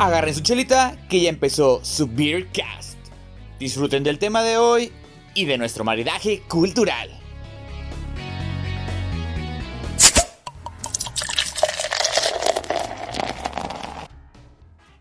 [0.00, 2.96] Agarren su chelita que ya empezó su Beercast.
[3.58, 4.92] Disfruten del tema de hoy
[5.34, 7.10] y de nuestro maridaje cultural.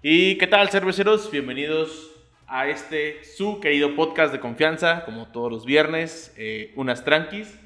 [0.01, 1.29] ¿Y qué tal, cerveceros?
[1.29, 2.11] Bienvenidos
[2.47, 7.59] a este su querido podcast de confianza, como todos los viernes, eh, unas tranquis.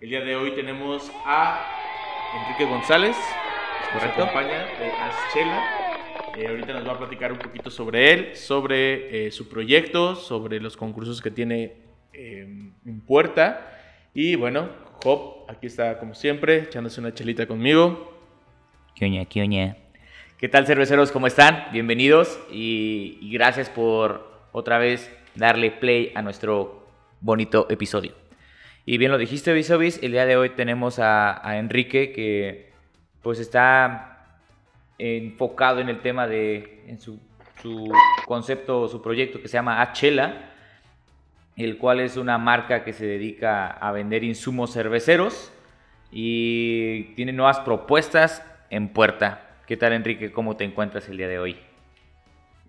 [0.00, 1.66] El día de hoy tenemos a
[2.34, 3.16] Enrique González,
[3.90, 5.77] que nos acompaña de Aschela.
[6.38, 10.60] Eh, ahorita nos va a platicar un poquito sobre él, sobre eh, su proyecto, sobre
[10.60, 11.72] los concursos que tiene
[12.12, 12.46] eh,
[12.86, 13.76] en puerta.
[14.14, 14.68] Y bueno,
[15.02, 18.16] Job, aquí está como siempre, echándose una chelita conmigo.
[18.94, 19.74] ¿Qué oña, qué?
[20.38, 21.10] ¿Qué tal, cerveceros?
[21.10, 21.72] ¿Cómo están?
[21.72, 26.86] Bienvenidos y, y gracias por otra vez darle play a nuestro
[27.20, 28.12] bonito episodio.
[28.86, 32.70] Y bien lo dijiste, Visobis, el día de hoy tenemos a, a Enrique que
[33.22, 34.17] pues está
[34.98, 37.20] enfocado en el tema de en su,
[37.62, 37.90] su
[38.26, 40.50] concepto, su proyecto que se llama Achela,
[41.56, 45.52] el cual es una marca que se dedica a vender insumos cerveceros
[46.10, 49.44] y tiene nuevas propuestas en puerta.
[49.66, 50.32] ¿Qué tal, Enrique?
[50.32, 51.56] ¿Cómo te encuentras el día de hoy?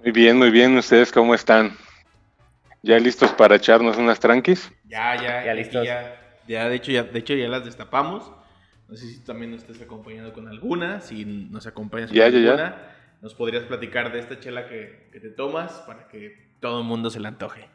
[0.02, 0.78] Muy bien, muy bien.
[0.78, 1.72] ¿Ustedes cómo están?
[2.82, 4.72] ¿Ya listos para echarnos unas tranquis?
[4.86, 5.86] Ya, ya, Ya listos.
[5.86, 6.16] Ya,
[6.48, 8.32] ya, de hecho, ya, de hecho, ya las destapamos.
[8.90, 11.00] No sé si también nos estés acompañando con alguna.
[11.02, 12.38] Si nos acompañas con ya, ya.
[12.38, 12.82] alguna,
[13.22, 17.10] nos podrías platicar de esta chela que, que te tomas para que todo el mundo
[17.10, 17.68] se la antoje.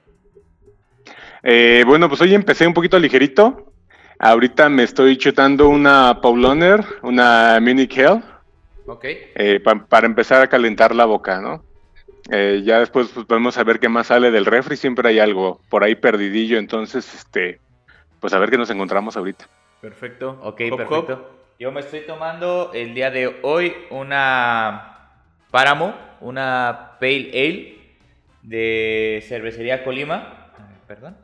[1.42, 3.72] Eh, bueno, pues hoy empecé un poquito ligerito.
[4.18, 8.22] Ahorita me estoy chutando una Pauloner, una Mini Hell,
[8.86, 9.04] Ok.
[9.04, 11.64] eh, pa- para empezar a calentar la boca, ¿no?
[12.30, 14.76] Eh, ya después pues, podemos saber qué más sale del refri.
[14.76, 16.58] Siempre hay algo por ahí perdidillo.
[16.58, 17.60] Entonces, este,
[18.20, 19.46] pues a ver qué nos encontramos ahorita.
[19.88, 20.38] Perfecto.
[20.42, 20.76] Ok, Hop, hop.
[20.78, 21.30] perfecto.
[21.60, 25.10] Yo me estoy tomando el día de hoy una
[25.50, 27.78] Páramo, una Pale Ale
[28.42, 30.52] de Cervecería Colima.
[30.86, 31.18] Perdón.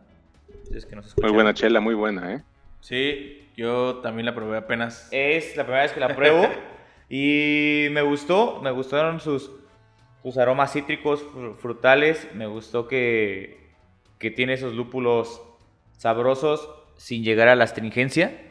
[0.70, 1.26] Es que no se escucha.
[1.26, 2.42] Muy buena chela, muy buena, ¿eh?
[2.80, 5.08] Sí, yo también la probé apenas.
[5.10, 6.46] Es la primera vez que la pruebo
[7.08, 9.50] y me gustó, me gustaron sus,
[10.22, 13.70] sus aromas cítricos, fru- frutales, me gustó que,
[14.18, 15.40] que tiene esos lúpulos
[15.96, 16.68] sabrosos
[16.98, 18.48] sin llegar a la astringencia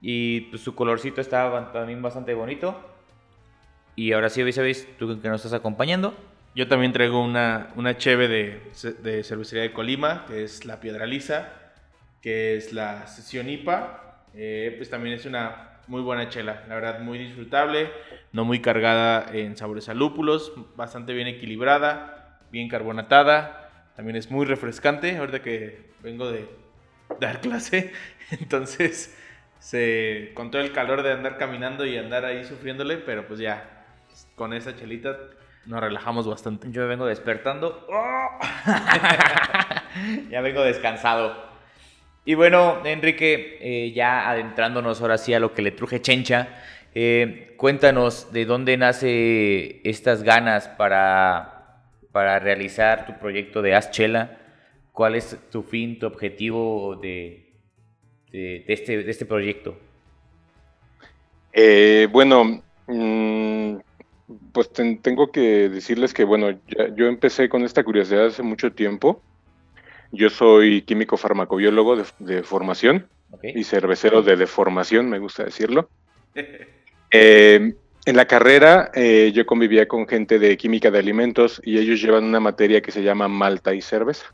[0.00, 2.78] y pues, su colorcito está también bastante bonito.
[3.96, 6.14] Y ahora sí, ¿sabéis tú que nos estás acompañando?
[6.54, 8.60] Yo también traigo una, una cheve de,
[9.02, 11.52] de cervecería de Colima, que es la Piedra Lisa,
[12.22, 14.24] que es la sesión IPA.
[14.34, 17.90] Eh, pues también es una muy buena chela, la verdad muy disfrutable,
[18.32, 24.46] no muy cargada en sabores a lúpulos, bastante bien equilibrada, bien carbonatada, también es muy
[24.46, 26.48] refrescante, ahorita que vengo de
[27.18, 27.92] dar clase,
[28.30, 29.16] entonces
[29.60, 33.84] se, con todo el calor de andar caminando y andar ahí sufriéndole, pero pues ya,
[34.34, 35.16] con esa chelita
[35.66, 36.68] nos relajamos bastante.
[36.72, 37.86] Yo vengo despertando.
[40.30, 41.50] ya vengo descansado.
[42.24, 46.48] Y bueno, Enrique, eh, ya adentrándonos ahora sí a lo que le truje Chencha,
[46.94, 51.82] eh, cuéntanos de dónde nace estas ganas para,
[52.12, 54.38] para realizar tu proyecto de Aschela.
[54.92, 57.49] ¿Cuál es tu fin, tu objetivo de,
[58.32, 59.76] de, de este, de este proyecto?
[61.52, 63.76] Eh, bueno, mm,
[64.52, 68.72] pues ten- tengo que decirles que, bueno, ya- yo empecé con esta curiosidad hace mucho
[68.72, 69.22] tiempo.
[70.12, 73.08] Yo soy químico farmacobiólogo de, de formación
[73.42, 75.88] y cervecero de deformación, me gusta decirlo.
[77.12, 77.74] Eh,
[78.06, 82.22] en la carrera eh, yo convivía con gente de química de alimentos y ellos llevan
[82.22, 84.32] una materia que se llama malta y cerveza.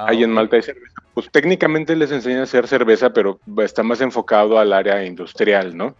[0.00, 0.32] Ah, Ahí en.
[0.32, 0.94] Malta hay cerveza.
[1.14, 5.94] Pues técnicamente les enseñan a hacer cerveza, pero está más enfocado al área industrial, ¿no?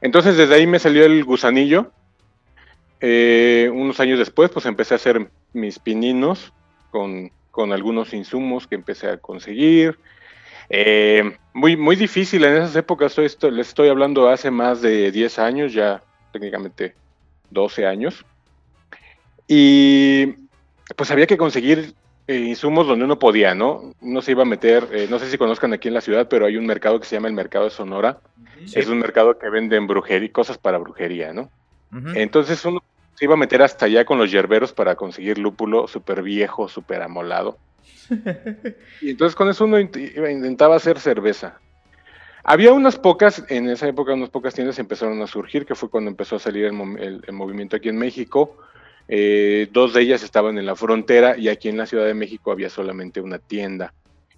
[0.00, 1.90] Entonces desde ahí me salió el gusanillo.
[3.00, 6.52] Eh, unos años después, pues empecé a hacer mis pininos
[6.90, 9.98] con, con algunos insumos que empecé a conseguir.
[10.68, 15.10] Eh, muy, muy difícil en esas épocas, estoy- estoy- les estoy hablando hace más de
[15.12, 16.02] 10 años, ya
[16.32, 16.94] técnicamente
[17.50, 18.24] 12 años.
[19.46, 20.26] Y
[20.96, 21.94] pues había que conseguir
[22.28, 23.92] insumos donde uno podía, ¿no?
[24.00, 26.46] No se iba a meter, eh, no sé si conozcan aquí en la ciudad, pero
[26.46, 28.18] hay un mercado que se llama el Mercado de Sonora.
[28.66, 28.78] Sí.
[28.78, 31.50] Es un mercado que venden brujería, cosas para brujería, ¿no?
[32.16, 32.82] Entonces uno
[33.14, 37.02] se iba a meter hasta allá con los yerberos para conseguir lúpulo súper viejo, súper
[37.02, 37.58] amolado.
[39.02, 41.58] y entonces con eso uno intentaba hacer cerveza.
[42.42, 46.10] Había unas pocas, en esa época unas pocas tiendas empezaron a surgir, que fue cuando
[46.10, 48.56] empezó a salir el- el movimiento aquí en México.
[49.08, 52.50] Eh, dos de ellas estaban en la frontera y aquí en la Ciudad de México
[52.50, 53.92] había solamente una tienda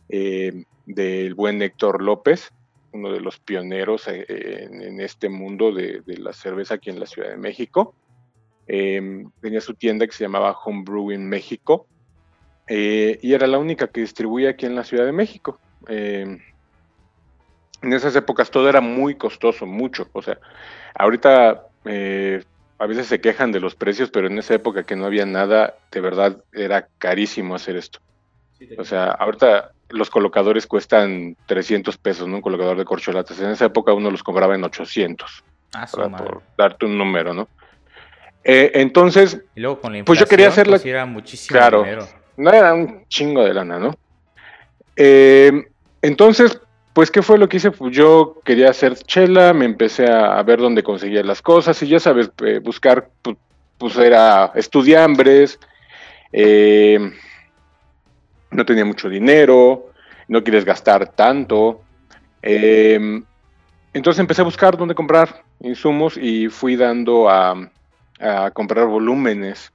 [0.08, 2.52] eh, del buen Héctor López,
[2.92, 7.06] uno de los pioneros eh, en, este mundo de, de la cerveza aquí en la
[7.06, 7.94] Ciudad de México.
[8.66, 11.86] tenía su tienda que se llamaba Homebrew en México
[12.68, 15.60] y era la única que distribuía aquí en la Ciudad de México.
[15.86, 16.42] En
[17.82, 20.08] esas épocas todo era muy costoso, mucho.
[20.12, 20.40] O sea,
[20.96, 21.68] ahorita
[22.78, 25.76] a veces se quejan de los precios, pero en esa época que no había nada,
[25.90, 28.00] de verdad era carísimo hacer esto.
[28.78, 32.36] o sea, ahorita los colocadores cuestan 300 pesos, ¿no?
[32.36, 33.40] Un colocador de corcholatas.
[33.40, 35.44] En esa época uno los cobraba en 800.
[35.74, 35.86] Ah,
[36.16, 37.48] por darte un número, ¿no?
[38.44, 39.42] Eh, entonces,
[40.04, 40.76] pues yo quería hacerla.
[40.76, 41.84] Pues era muchísimo claro,
[42.36, 43.96] no era un chingo de lana, ¿no?
[44.94, 45.66] Eh,
[46.02, 46.60] entonces,
[46.96, 47.72] pues, ¿qué fue lo que hice?
[47.72, 52.00] Pues yo quería hacer chela, me empecé a, ver dónde conseguía las cosas y ya
[52.00, 53.10] sabes, eh, buscar,
[53.76, 55.60] pues, era estudiambres,
[56.32, 56.98] eh,
[58.50, 59.90] no tenía mucho dinero,
[60.26, 61.82] no quieres gastar tanto.
[62.40, 62.98] Eh,
[63.92, 67.70] entonces empecé a buscar dónde comprar insumos y fui dando a,
[68.20, 69.70] a comprar volúmenes,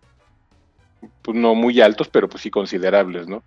[1.22, 3.44] pues no muy altos, pero pues sí considerables, ¿no?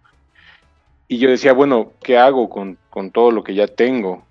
[1.08, 2.78] Y yo decía, bueno, ¿qué hago con,
[3.12, 4.24] todo lo que ya tengo?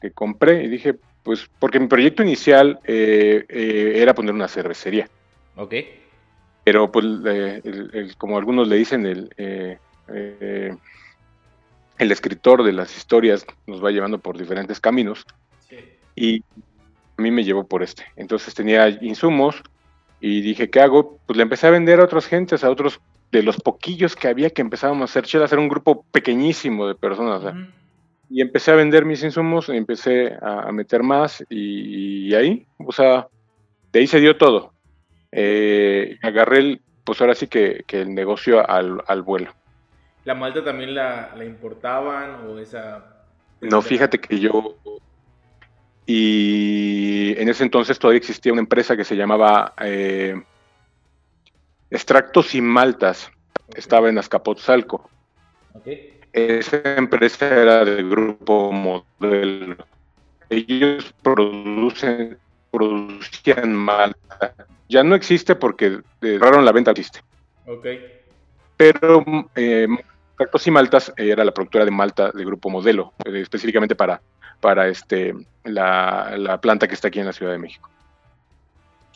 [0.00, 5.08] Que compré y dije, pues, porque mi proyecto inicial eh, eh, era poner una cervecería.
[5.56, 5.74] Ok.
[6.64, 7.04] Pero, pues,
[8.18, 9.78] como algunos le dicen, el, eh,
[11.98, 15.24] el escritor de las historias nos va llevando por diferentes caminos.
[15.68, 15.76] Sí.
[16.16, 16.44] Y
[17.16, 18.04] a mí me llevó por este.
[18.16, 19.62] Entonces tenía insumos
[20.20, 21.18] y dije, ¿qué hago?
[21.26, 23.00] Pues le empecé a vender a otras gentes, a otros
[23.32, 26.94] de los poquillos que había que empezábamos a hacer chelas, era un grupo pequeñísimo de
[26.94, 27.54] personas.
[28.28, 33.28] Y empecé a vender mis insumos, empecé a, meter más y, ahí, o sea,
[33.92, 34.72] de ahí se dio todo.
[35.32, 39.52] Eh, agarré, el, pues ahora sí que, el negocio al, vuelo.
[40.24, 43.04] ¿La malta también la, importaban o esa...?
[43.60, 44.76] No, fíjate que yo...
[46.06, 50.34] Y en ese entonces todavía existía una empresa que se llamaba eh,
[51.90, 53.30] Extractos y Maltas.
[53.74, 55.10] Estaba en Azcapotzalco.
[56.32, 59.76] Esa empresa era del grupo Modelo.
[60.48, 62.38] Ellos producen,
[62.70, 64.54] producían malta.
[64.88, 67.20] Ya no existe porque cerraron la venta, existe.
[68.76, 69.86] Pero eh,
[70.30, 74.20] Extractos y Maltas era la productora de malta del grupo Modelo, eh, específicamente para,
[74.60, 75.34] para este,
[75.64, 77.90] la, la planta que está aquí en la Ciudad de México.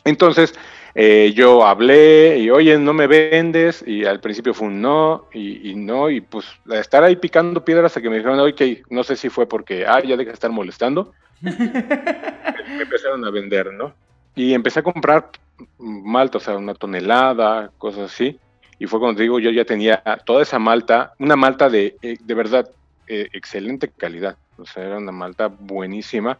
[0.05, 0.53] Entonces,
[0.93, 5.73] eh, yo hablé y, oye, no me vendes, y al principio fue un no, y,
[5.75, 9.29] no, y pues estar ahí picando piedras hasta que me dijeron, oye, no sé si
[9.29, 11.11] fue porque, ah, ya deja de estar molestando,
[11.41, 13.93] me empezaron a vender, ¿no?
[14.35, 15.31] Y empecé a comprar
[15.79, 18.39] malta, o sea, una tonelada, cosas así,
[18.77, 22.33] y fue cuando digo, yo ya tenía toda esa malta, una malta de, eh, de
[22.35, 22.69] verdad,
[23.07, 26.37] eh, excelente calidad, o sea, era una malta buenísima,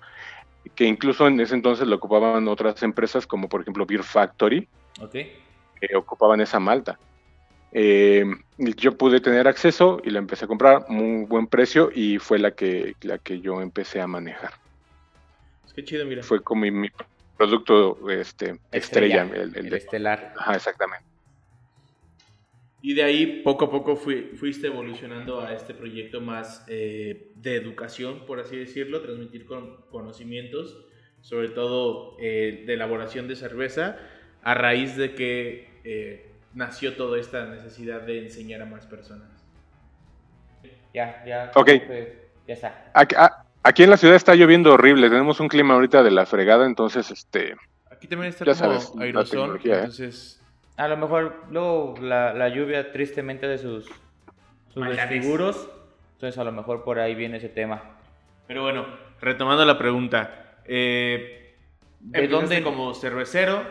[0.73, 4.67] que incluso en ese entonces lo ocupaban otras empresas como por ejemplo Beer Factory,
[5.11, 6.97] que ocupaban esa malta.
[7.71, 8.23] Eh,
[8.57, 12.51] yo pude tener acceso y la empecé a comprar muy buen precio y fue la
[12.51, 14.53] que, la que yo empecé a manejar.
[15.75, 16.23] Qué chido, mira.
[16.23, 16.89] Fue como mi,
[17.37, 20.33] producto este, estrella, el, estelar.
[20.37, 21.05] Ajá, exactamente.
[22.85, 28.27] Y de ahí poco a poco fuiste evolucionando a este proyecto más eh, de educación,
[28.27, 30.85] por así decirlo, transmitir con, conocimientos,
[31.19, 33.97] sobre todo eh, de elaboración de cerveza,
[34.43, 39.31] a raíz de que eh, nació toda esta necesidad de enseñar a más personas.
[40.93, 41.51] Ya, ya.
[41.55, 41.71] Ok.
[42.47, 42.91] ya está.
[43.63, 47.09] Aquí, en la ciudad está lloviendo horrible, tenemos un clima ahorita de la fregada, entonces
[47.09, 47.55] este...
[47.89, 50.39] Aquí también está como aerosol, entonces
[50.77, 53.87] a lo mejor luego la, lluvia tristemente de sus,
[54.73, 55.69] sus desfiguros.
[56.13, 57.81] Entonces a lo mejor por ahí viene ese tema.
[58.47, 58.85] Pero bueno,
[59.21, 60.59] retomando la pregunta.
[60.65, 61.55] Eh,
[61.99, 63.63] ¿De dónde como cervecero?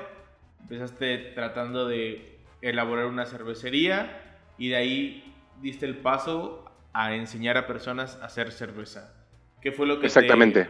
[0.60, 4.20] Empezaste tratando de elaborar una cervecería
[4.58, 9.14] y de ahí diste el paso a enseñar a personas a hacer cerveza.
[9.60, 10.68] ¿Qué fue lo que Exactamente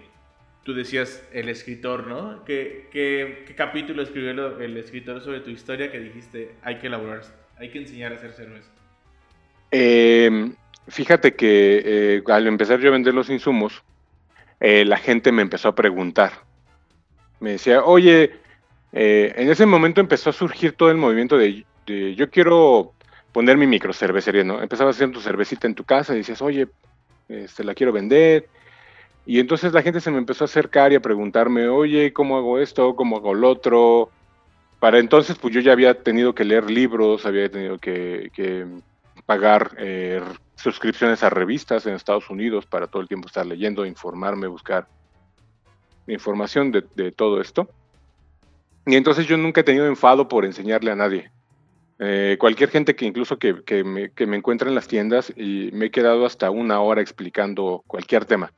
[0.64, 2.44] tú decías el escritor, ¿no?
[2.44, 7.22] ¿Qué, qué, capítulo escribió el escritor sobre tu historia que dijiste hay que elaborar,
[7.58, 8.70] hay que enseñar a hacer cerveza?
[9.70, 10.54] Em,
[10.88, 13.82] fíjate que eh, al empezar yo a vender los insumos,
[14.58, 16.32] eh, la gente me empezó a preguntar.
[17.40, 18.32] Me decía, oye,
[18.92, 22.94] eh, en ese momento empezó a surgir todo el movimiento de, yo quiero
[23.32, 24.62] poner mi microcervecería, ¿no?
[24.62, 26.68] Empezabas haciendo tu cervecita en tu casa y decías, oye,
[27.28, 28.48] este, la quiero vender
[29.26, 32.58] y entonces la gente se me empezó a acercar y a preguntarme, oye, ¿cómo hago
[32.58, 32.94] esto?
[32.94, 34.10] ¿Cómo hago lo otro?
[34.80, 38.66] Para entonces, pues yo ya había tenido que leer libros, había tenido que,
[39.24, 40.20] pagar eh,
[40.56, 44.86] suscripciones a revistas en Estados Unidos para todo el tiempo estar leyendo, informarme, buscar
[46.06, 47.66] información de, todo esto.
[48.84, 51.30] Y entonces yo nunca he tenido enfado por enseñarle a nadie.
[51.98, 53.54] Eh, cualquier gente que incluso que,
[53.84, 57.82] me, que me encuentra en las tiendas y me he quedado hasta una hora explicando
[57.86, 58.52] cualquier tema.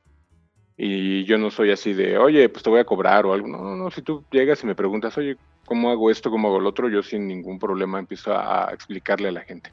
[0.79, 3.47] Y yo no soy así de, oye, pues te voy a cobrar o algo.
[3.47, 3.89] No, no, no.
[3.89, 6.29] Si tú llegas y me preguntas, oye, ¿cómo hago esto?
[6.29, 6.87] ¿Cómo hago lo otro?
[6.87, 9.71] Yo sin ningún problema empiezo a, explicarle a la gente.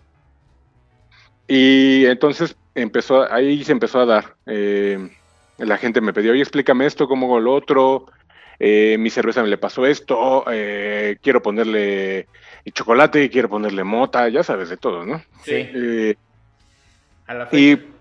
[1.47, 4.37] Y entonces empezó, ahí se empezó a dar.
[4.47, 5.11] Eh,
[5.59, 8.07] la gente me pidió, oye, explícame esto, cómo hago lo otro.
[8.59, 10.45] Eh, mi cerveza me le pasó esto.
[10.51, 12.29] Eh, quiero ponerle
[12.73, 15.23] chocolate, quiero ponerle mota, ya sabes de todo, ¿no?
[15.43, 16.17] Sí.
[17.27, 17.57] a la fecha.
[17.59, 17.94] Y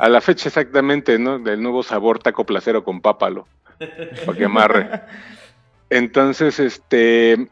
[0.00, 1.38] a la fecha exactamente, ¿no?
[1.38, 3.46] Del nuevo sabor taco placero con pápalo.
[4.24, 5.02] para que amarre.
[5.90, 7.48] Entonces, este.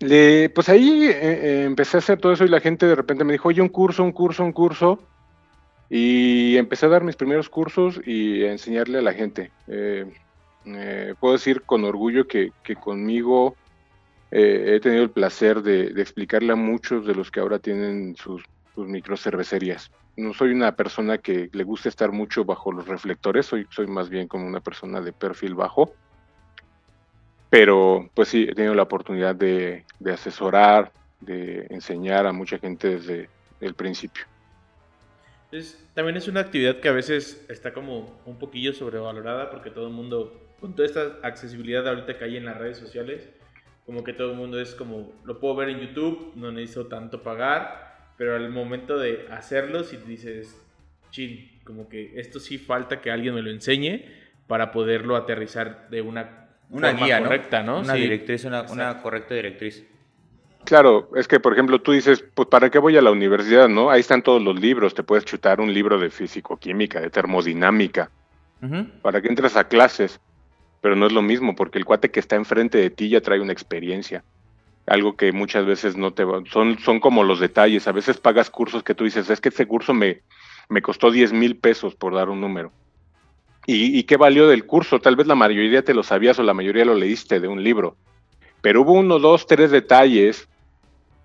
[0.00, 3.24] Le, pues ahí eh, eh, empecé a hacer todo eso y la gente de repente
[3.24, 5.02] me dijo, oye, un curso, un curso, un curso.
[5.88, 9.50] Y empecé a dar mis primeros cursos y a enseñarle a la gente.
[9.66, 10.04] Eh,
[11.18, 13.56] puedo decir con orgullo que, conmigo
[14.30, 18.44] he tenido el placer de, explicarle a muchos de los que ahora tienen sus,
[18.74, 23.66] sus microcervecerías no soy una persona que le guste estar mucho bajo los reflectores, soy,
[23.70, 25.94] soy más bien como una persona de perfil bajo.
[27.48, 33.28] Pero pues sí, he tenido la oportunidad de, asesorar, de enseñar a mucha gente desde
[33.60, 34.24] el principio.
[35.94, 39.92] también es una actividad que a veces está como un poquillo sobrevalorada porque todo el
[39.92, 43.28] mundo, con toda esta accesibilidad ahorita que hay en las redes sociales,
[43.84, 47.24] como que todo el mundo es como, lo puedo ver en YouTube, no necesito tanto
[47.24, 47.89] pagar,
[48.20, 50.54] pero al momento de hacerlo, si dices,
[51.10, 54.04] chin, como que esto sí falta que alguien me lo enseñe
[54.46, 57.80] para poderlo aterrizar de una, una guía correcta, ¿no?
[57.80, 59.86] Una directriz, una, una, correcta directriz.
[60.66, 63.88] Claro, es que por ejemplo tú dices, pues ¿para qué voy a la universidad, no?
[63.88, 68.10] Ahí están todos los libros, te puedes chutar un libro de físico-química, de termodinámica,
[69.00, 70.20] para que entres a clases,
[70.82, 73.40] pero no es lo mismo, porque el cuate que está enfrente de ti ya trae
[73.40, 74.22] una experiencia
[74.90, 78.50] algo que muchas veces no te va, son, son como los detalles, a veces pagas
[78.50, 80.22] cursos que tú dices, es que ese curso me,
[80.68, 82.72] me costó 10 mil pesos por dar un número.
[83.66, 84.98] ¿Y, qué valió del curso?
[84.98, 87.94] Tal vez la mayoría te lo sabías o la mayoría lo leíste de un libro,
[88.62, 90.48] pero hubo uno, dos, tres detalles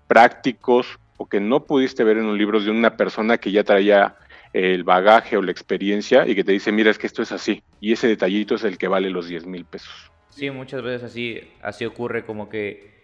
[0.06, 4.14] prácticos o que no pudiste ver en un libro de una persona que ya traía
[4.52, 7.64] el bagaje o la experiencia y que te dice, mira, es que esto es así.
[7.80, 10.12] Y ese detallito es el que vale los 10 mil pesos.
[10.30, 12.95] Sí, muchas veces así, así ocurre como que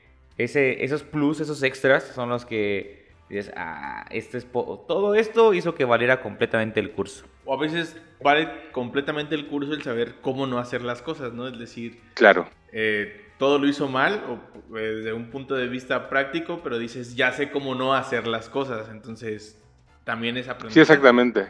[0.45, 5.75] ese, esos plus, esos extras son los que dices, ah, este es todo esto hizo
[5.75, 7.25] que valiera completamente el curso.
[7.45, 11.49] O a veces vale completamente el curso el saber cómo no hacer las cosas, ¿no?
[11.49, 12.49] Es decir, claro.
[12.73, 17.17] Eh, todo lo hizo mal o, eh, desde un punto de vista práctico, pero dices,
[17.17, 19.59] ya sé cómo no hacer las cosas, entonces
[20.05, 20.73] también es aprender.
[20.73, 21.49] Sí, exactamente.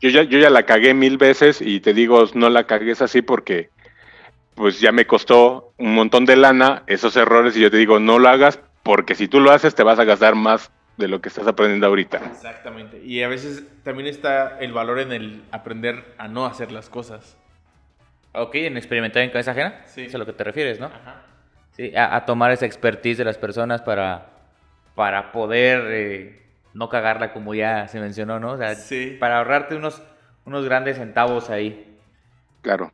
[0.00, 3.20] Yo ya, yo ya la cagué mil veces y te digo, no la cagues así
[3.20, 3.68] porque
[4.60, 8.18] pues ya me costó un montón de lana esos errores y yo te digo, no
[8.18, 11.30] lo hagas porque si tú lo haces te vas a gastar más de lo que
[11.30, 12.18] estás aprendiendo ahorita.
[12.18, 13.02] Exactamente.
[13.02, 17.38] Y a veces también está el valor en el aprender a no hacer las cosas.
[18.34, 19.80] Ok, en experimentar en cabeza ajena.
[19.86, 20.02] Sí.
[20.02, 20.86] Es a lo que te refieres, ¿no?
[20.88, 21.22] Ajá.
[21.70, 24.26] Sí, a, tomar esa expertise de las personas para,
[24.94, 26.42] para poder eh,
[26.74, 28.52] no cagarla como ya se mencionó, ¿no?
[28.52, 29.16] O sea, sí.
[29.18, 30.02] para ahorrarte unos,
[30.44, 31.96] unos grandes centavos ahí.
[32.60, 32.92] Claro.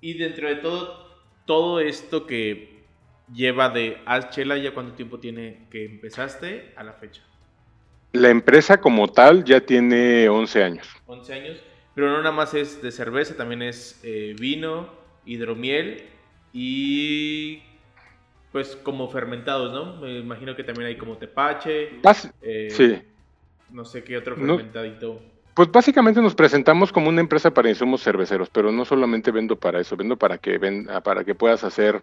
[0.00, 1.08] Y dentro de todo,
[1.44, 2.78] todo esto que
[3.32, 3.98] lleva de
[4.30, 7.22] Chela, ¿ya cuánto tiempo tiene que empezaste a la fecha?
[8.12, 10.88] La empresa como tal ya tiene 11 años.
[11.06, 11.58] 11 años,
[11.94, 14.88] pero no nada más es de cerveza, también es eh, vino,
[15.26, 16.04] hidromiel
[16.52, 17.62] y
[18.52, 20.00] pues como fermentados, ¿no?
[20.00, 22.00] Me imagino que también hay como tepache.
[22.40, 23.02] Eh, sí.
[23.70, 25.20] No sé qué otro fermentadito.
[25.58, 29.80] Pues básicamente nos presentamos como una empresa para insumos cerveceros, pero no solamente vendo para
[29.80, 32.00] eso, vendo para que ven, ah, para que puedas hacer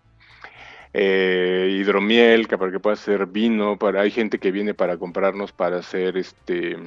[0.91, 5.77] eh, hidromiel, para que puedas hacer vino, para hay gente que viene para comprarnos para
[5.77, 6.77] hacer este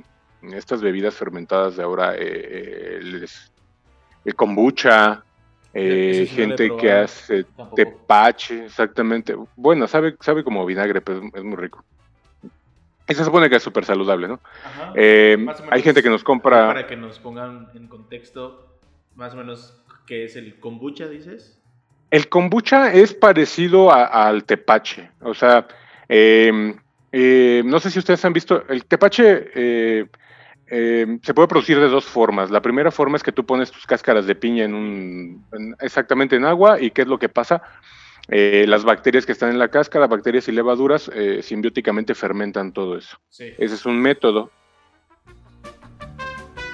[0.43, 5.25] estas bebidas fermentadas de ahora, eh, el, kombucha,
[5.73, 7.47] eh, gente que hace
[7.77, 9.35] tepache, exactamente.
[9.57, 11.83] Bueno, sabe, sabe como vinagre, pero es muy rico.
[13.09, 14.41] Y se supone que es súper saludable, ¿no?
[14.95, 16.69] Eh, hay gente que nos compra...
[16.69, 18.79] Para que nos pongan en contexto,
[19.15, 21.59] más o menos, ¿qué es el kombucha, dices?
[22.11, 25.11] El kombucha es parecido al tepache.
[25.21, 25.67] O sea,
[26.09, 26.79] em,
[27.13, 30.07] eh, no sé si ustedes han visto, el tepache eh,
[30.67, 32.51] em, se puede producir de dos formas.
[32.51, 35.47] La primera forma es que tú pones tus cáscaras de piña en un,
[35.81, 37.63] exactamente en agua y ¿qué es lo que pasa?
[38.31, 42.99] Eh, las bacterias que están en la cáscara, bacterias y levaduras, eh, simbióticamente fermentan todo
[42.99, 43.19] eso.
[43.31, 44.51] Ese es un método.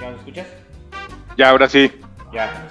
[0.00, 0.46] ¿Ya lo escuchas?
[1.36, 1.92] Ya, ahora sí.
[2.32, 2.68] Ya.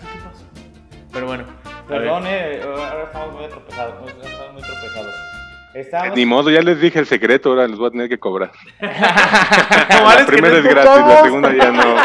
[1.13, 1.46] Pero bueno,
[1.88, 4.10] Perdón, eh, ahora estamos muy tropezados.
[4.10, 5.16] Estamos muy tropezados.
[5.74, 6.16] Estamos...
[6.16, 8.52] Ni modo, ya les dije el secreto, ahora les voy a tener que cobrar.
[8.80, 11.96] la primera es gratis, la segunda ya no.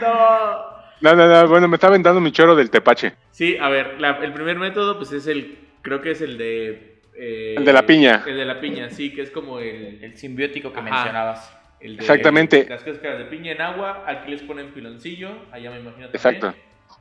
[0.00, 0.71] no.
[1.02, 3.12] No, no, no, bueno, me está aventando mi choro del tepache.
[3.32, 7.00] Sí, a ver, el primer método, pues es el, creo que es el de...
[7.14, 8.22] Eh, el de la piña.
[8.26, 10.02] El de la piña, sí, que es como el...
[10.02, 11.54] El simbiótico que mencionabas.
[11.80, 12.66] El de, Exactamente.
[12.68, 16.14] Las cáscaras de piña en agua, aquí les ponen piloncillo, allá me imagino también.
[16.14, 16.54] Exacto.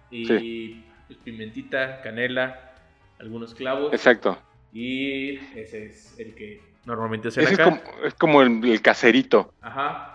[0.10, 2.72] Y pues, pimentita, canela,
[3.20, 3.93] algunos clavos.
[3.93, 4.38] Exacto.
[4.74, 7.51] Y ese es el que normalmente se acá.
[7.51, 9.53] Es como, es como el, caserito.
[9.62, 10.11] Ajá.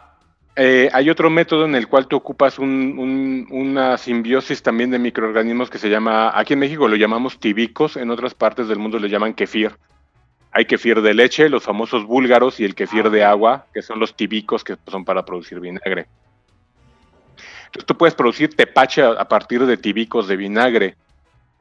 [0.59, 5.77] Eh, hay otro método en el cual tú ocupas una simbiosis también de microorganismos que
[5.77, 9.35] se llama, aquí en México lo llamamos tibicos, en otras partes del mundo lo llaman
[9.35, 9.77] kefir.
[10.53, 14.17] Hay kefir de leche, los famosos búlgaros, y el kefir de agua, que son los
[14.17, 16.07] tibicos que son para producir vinagre.
[17.67, 20.97] Entonces tú puedes producir tepache a, partir de tibicos de vinagre,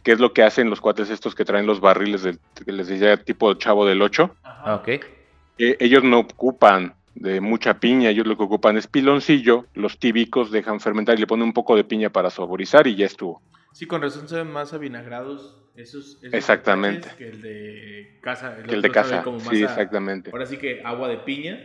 [0.04, 2.88] que es lo que hacen los cuates estos que traen los barriles, de, que les
[2.88, 4.36] decía tipo chavo del 8.
[4.68, 4.88] Ok.
[4.88, 10.52] Eh, ellos no ocupan de mucha piña, ellos lo que ocupan es piloncillo, los tíbicos
[10.52, 13.42] dejan fermentar y le ponen un poco de piña para saborizar y ya estuvo.
[13.72, 18.58] Sí, con razón se ven más avinagrados esos, exactamente que el de casa.
[18.66, 20.30] El, de casa, sí, exactamente.
[20.32, 21.60] Ahora sí que agua de piña,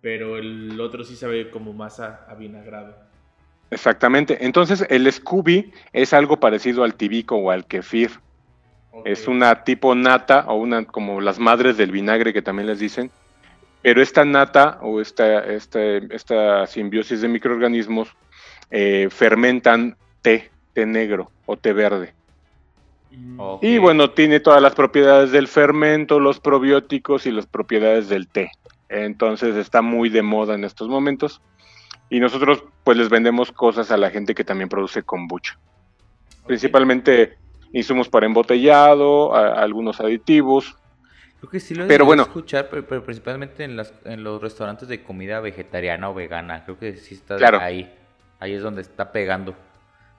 [0.00, 2.96] pero el otro sí sabe como más avinagrado.
[3.70, 4.44] Exactamente.
[4.44, 8.10] Entonces el Scooby es algo parecido al tibico o al kefir.
[9.04, 13.10] Es una tipo nata o una como las madres del vinagre que también les dicen,
[13.82, 18.08] pero esta nata o esta, esta simbiosis de microorganismos
[18.70, 22.14] eh, fermentan té, té negro o té verde.
[23.10, 23.40] Mm.
[23.62, 28.50] Y bueno, tiene todas las propiedades del fermento, los probióticos y las propiedades del té.
[28.88, 31.40] Entonces está muy de moda en estos momentos.
[32.10, 35.58] Y nosotros pues les vendemos cosas a la gente que también produce kombucha.
[36.46, 37.36] Principalmente
[37.72, 40.76] insumos para embotellado, algunos aditivos,
[41.38, 44.88] Creo que sí lo he pero bueno, escuchar, pero, principalmente en, las, en los restaurantes
[44.88, 46.64] de comida vegetariana o vegana.
[46.64, 47.92] Creo que sí está ahí.
[48.40, 49.54] Ahí es donde está pegando.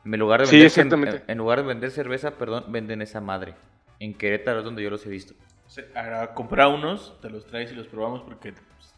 [0.05, 3.53] En lugar de vender, en, lugar de vender cerveza, perdón, venden esa madre.
[3.99, 5.34] En Querétaro es donde yo los he visto.
[5.93, 8.93] a comprar unos, te los traes y los probamos porque pues,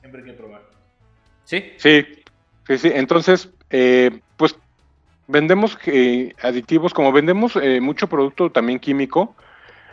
[0.00, 0.62] siempre hay que probar.
[1.44, 1.72] ¿Sí?
[1.76, 2.06] Sí,
[2.66, 2.90] sí, sí.
[2.92, 4.56] Entonces, eh, pues
[5.28, 9.36] vendemos eh, aditivos, como vendemos eh, mucho producto también químico,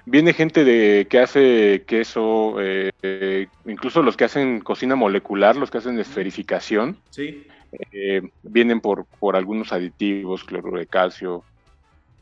[0.09, 5.79] Viene gente de que hace queso, eh, incluso los que hacen cocina molecular, los que
[5.79, 6.97] hacen esferificación.
[7.09, 7.45] Sí.
[7.91, 11.43] Eh, vienen por, por algunos aditivos, cloruro de calcio.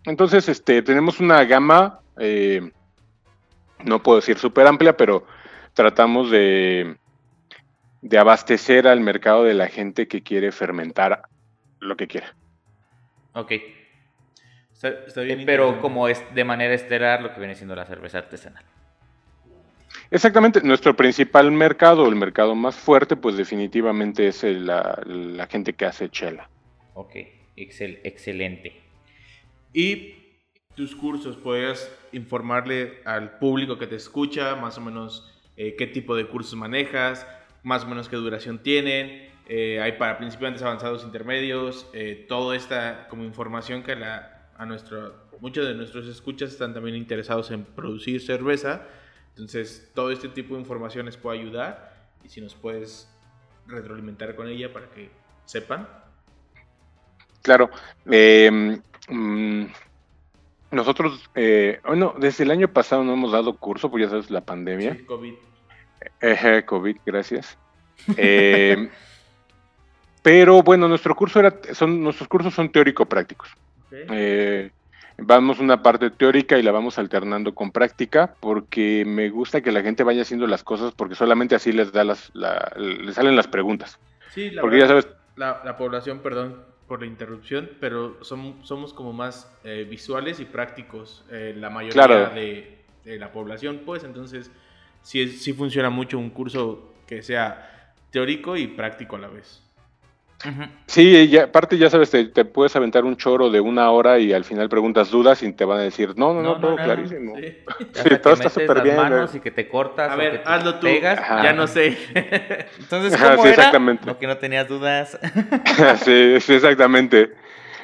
[0.04, 2.72] Entonces, este, tenemos una gama, eh,
[3.84, 5.28] no puedo decir súper amplia, pero
[5.76, 6.98] tratamos de,
[8.02, 11.22] de abastecer al mercado de la gente que quiere fermentar
[11.80, 12.36] lo que quiera.
[13.34, 13.52] Ok.
[14.84, 18.64] Eh, pero como es de manera estelar lo que viene siendo la cerveza artesanal.
[20.12, 26.10] Exactamente, nuestro principal mercado, el mercado más fuerte, pues definitivamente es la, gente que hace
[26.10, 26.50] chela.
[26.94, 27.16] Ok,
[27.56, 28.82] excel, excelente.
[29.74, 30.16] Y
[30.76, 36.16] tus cursos, ¿puedes informarle al público que te escucha más o menos eh, qué tipo
[36.16, 37.26] de cursos manejas,
[37.64, 41.90] más o menos qué duración tienen, eh, hay para principiantes avanzados intermedios,
[42.28, 47.52] toda esta como información que la, a nuestro, muchos de nuestros escuchas están también interesados
[47.52, 48.88] en producir cerveza.
[49.30, 53.10] Entonces, todo este tipo de información les puede ayudar y si nos puedes
[53.68, 55.10] retroalimentar con ella para que
[55.46, 55.88] sepan.
[57.42, 57.70] Claro.
[58.10, 59.66] Eh, mm,
[60.72, 64.42] nosotros, eh, bueno, desde el año pasado no hemos dado curso, pues ya sabes, la
[64.42, 64.96] pandemia.
[64.96, 65.34] Sí, COVID.
[66.22, 67.58] Eh, COVID, gracias.
[68.18, 68.90] Eh,
[70.22, 73.50] pero bueno, nuestro curso era, son, nuestros cursos son teórico-prácticos.
[74.10, 74.72] Eh,
[75.18, 79.82] vamos una parte teórica y la vamos alternando con práctica porque me gusta que la
[79.82, 84.00] gente vaya haciendo las cosas porque solamente así les da las les salen las preguntas.
[84.32, 89.52] Sí, la porque ya sabes la, población, perdón por la interrupción, pero somos como más
[89.64, 94.52] eh, visuales y prácticos eh, la mayoría de, la población, pues entonces
[95.02, 99.65] sí, sí funciona mucho un curso que sea teórico y práctico a la vez.
[100.88, 104.70] Sí, aparte ya sabes, te, puedes aventar un choro de una hora y al final
[104.70, 107.36] preguntas dudas y te van a decir, no, no, no, todo clarísimo.
[107.36, 108.96] Sí, todo está súper bien.
[108.96, 111.98] manos y que te cortas a ver, que hazlo tú, pegas, ya no sé.
[112.80, 114.06] Entonces, ¿cómo sí, exactamente.
[114.06, 115.18] No, que no tenías dudas.
[116.04, 117.32] sí, sí, exactamente.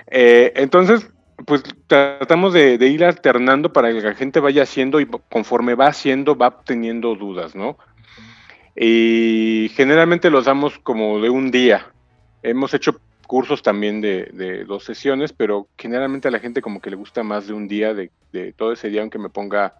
[0.08, 1.10] Eh, entonces,
[1.46, 5.88] pues tratamos de, de, ir alternando para que la gente vaya haciendo y conforme va
[5.88, 7.78] haciendo, va teniendo dudas, ¿no?
[8.76, 11.92] Y generalmente los damos como de un día
[12.44, 16.90] Hemos hecho cursos también de, de, dos sesiones, pero generalmente a la gente como que
[16.90, 19.76] le gusta más de un día, de, de todo ese día, aunque me ponga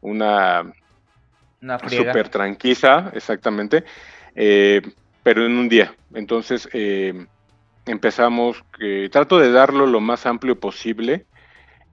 [0.00, 0.72] una,
[1.60, 2.12] Una friega.
[2.24, 3.84] tranquila, exactamente,
[4.34, 4.82] eh,
[5.22, 5.94] pero en un día.
[6.14, 7.26] Entonces eh,
[7.86, 11.26] empezamos, eh, trato de darlo lo más amplio posible,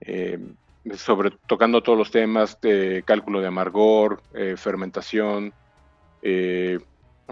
[0.02, 0.38] eh,
[0.94, 4.20] sobre tocando todos los temas de cálculo de amargor,
[4.56, 5.52] fermentación,
[6.22, 6.78] eh,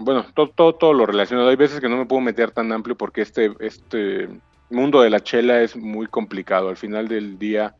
[0.01, 1.49] bueno, todo, todo, todo lo relacionado.
[1.49, 4.29] Hay veces que no me puedo meter tan amplio porque este, este
[4.69, 6.69] mundo de la chela es muy complicado.
[6.69, 7.75] Al final del día,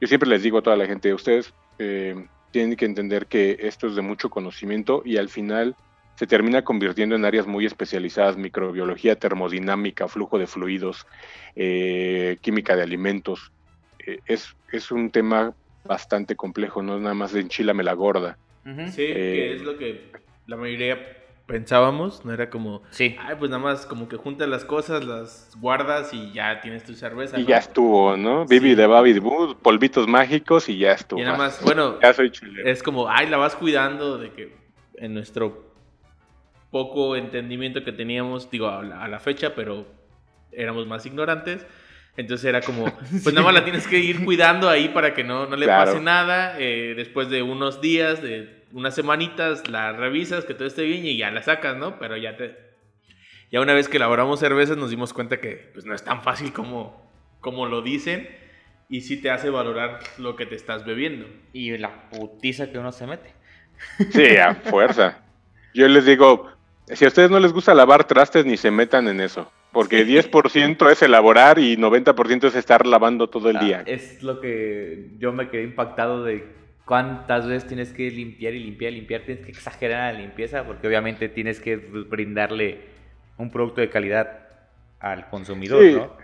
[0.00, 3.86] yo siempre les digo a toda la gente, ustedes eh, tienen que entender que esto
[3.86, 5.76] es de mucho conocimiento y al final
[6.16, 11.06] se termina convirtiendo en áreas muy especializadas, microbiología termodinámica, flujo de fluidos,
[11.54, 13.52] eh, química de alimentos.
[14.04, 18.36] Eh, es, es un tema bastante complejo, no es nada más de enchilame la gorda.
[18.64, 20.10] Sí, que Eh, es lo que
[20.46, 20.98] la mayoría
[21.48, 23.16] pensábamos, no era como, Sí.
[23.18, 26.94] ay, pues nada más como que juntas las cosas, las guardas y ya tienes tu
[26.94, 27.38] cerveza.
[27.40, 27.48] Y ¿no?
[27.48, 28.44] ya estuvo, ¿no?
[28.46, 28.74] Bibi Sí.
[28.76, 31.18] de Baby Boo, polvitos mágicos y ya estuvo.
[31.20, 32.68] Y nada más, bueno, Ya soy chileno.
[32.68, 34.54] es como, ay, la vas cuidando de que
[34.98, 35.72] en nuestro
[36.70, 39.86] poco entendimiento que teníamos, digo, a la, a la fecha, pero
[40.52, 41.66] éramos más ignorantes.
[42.18, 42.84] Entonces era como,
[43.22, 45.92] pues nada más la tienes que ir cuidando ahí para que no, no le Claro.
[45.92, 46.56] pase nada.
[46.58, 51.16] eh, después de unos días, de unas semanitas, la revisas, que todo esté bien y
[51.16, 51.98] ya la sacas, ¿no?
[51.98, 52.56] Pero ya te...
[53.50, 56.52] Ya una vez que elaboramos cervezas nos dimos cuenta que pues, no es tan fácil
[56.52, 58.28] como, como lo dicen
[58.90, 61.26] y sí te hace valorar lo que te estás bebiendo.
[61.52, 63.32] Y la putiza que uno se mete.
[64.10, 65.22] Sí, a fuerza.
[65.72, 66.50] Yo les digo,
[66.88, 69.50] si a ustedes no les gusta lavar trastes, ni se metan en eso.
[69.72, 73.82] Porque 10% es elaborar y 90% es estar lavando todo el Ah, día.
[73.86, 76.57] Es lo que yo me quedé impactado de
[76.88, 79.22] cuántas veces tienes que limpiar y limpiar y limpiar.
[79.22, 82.80] Tienes que exagerar la limpieza porque obviamente tienes que brindarle
[83.36, 84.48] un producto de calidad
[85.00, 85.92] al consumidor, Sí.
[85.92, 86.16] ¿no?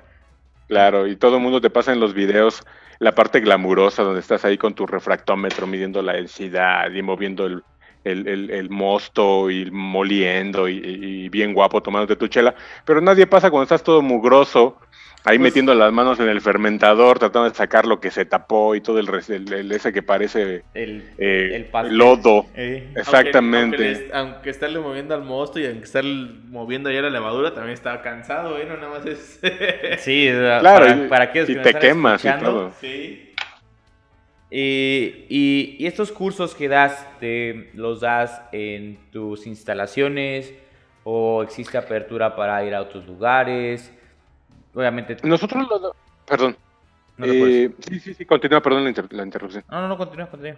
[0.69, 2.63] Claro, y todo el mundo te pasa en los videos
[2.99, 7.63] la parte glamurosa donde estás ahí con tu refractómetro midiendo la densidad y moviendo el,
[8.05, 12.55] el, el- el mosto y moliendo y, y bien guapo tomándote tu chela.
[12.85, 14.81] Pero nadie pasa cuando estás todo mugroso,
[15.27, 18.75] ahí Pues- metiendo las manos en el fermentador, tratando de sacar lo que se tapó
[18.75, 21.97] y todo el, res- el- el- ese que parece El, eh, el pastel.
[21.97, 22.47] lodo.
[22.55, 23.77] Eh, Exactamente.
[23.77, 27.55] Aunque, aunque, le- aunque estarle moviendo al mosto y aunque estar moviendo ya la levadura,
[27.55, 28.67] también estaba cansado, ¿eh?
[28.67, 29.41] No nada más es...
[30.01, 32.73] Sí, Claro, para, y- para aquellos y que nos te quemas y todo.
[32.81, 33.31] sí.
[34.51, 40.53] Y, y- y estos cursos que das, te, ¿los das en tus instalaciones
[41.03, 43.93] o existe apertura para ir a otros lugares?
[44.75, 45.95] Obviamente, Nosotros lo...
[46.27, 46.57] Perdón.
[47.17, 49.65] no Eh, sí, sí, sí, continúa, perdón la, inter- la interrupción.
[49.71, 50.57] No, no, no, continúa, continúa.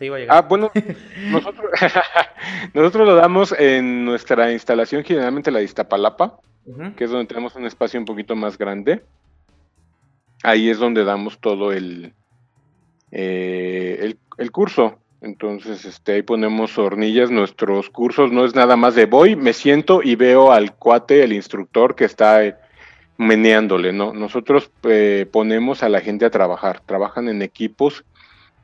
[0.00, 0.36] Ahí va a llegar.
[0.38, 0.70] Ah, bueno,
[1.30, 1.70] nosotros,
[2.74, 6.94] nosotros lo damos en nuestra instalación, generalmente la de Iztapalapa, Ujú.
[6.96, 9.02] que es donde tenemos un espacio un poquito más grande.
[10.42, 12.14] Ahí es donde damos todo el,
[13.10, 14.98] eh, el, el curso.
[15.20, 17.30] Entonces, este, ahí ponemos hornillas.
[17.30, 21.32] Nuestros cursos no es nada más de voy, me siento y veo al cuate, el
[21.32, 22.56] instructor que está eh,
[23.16, 24.12] meneándole, ¿no?
[24.12, 26.80] Nosotros eh, ponemos a la gente a trabajar.
[26.84, 28.04] Trabajan en equipos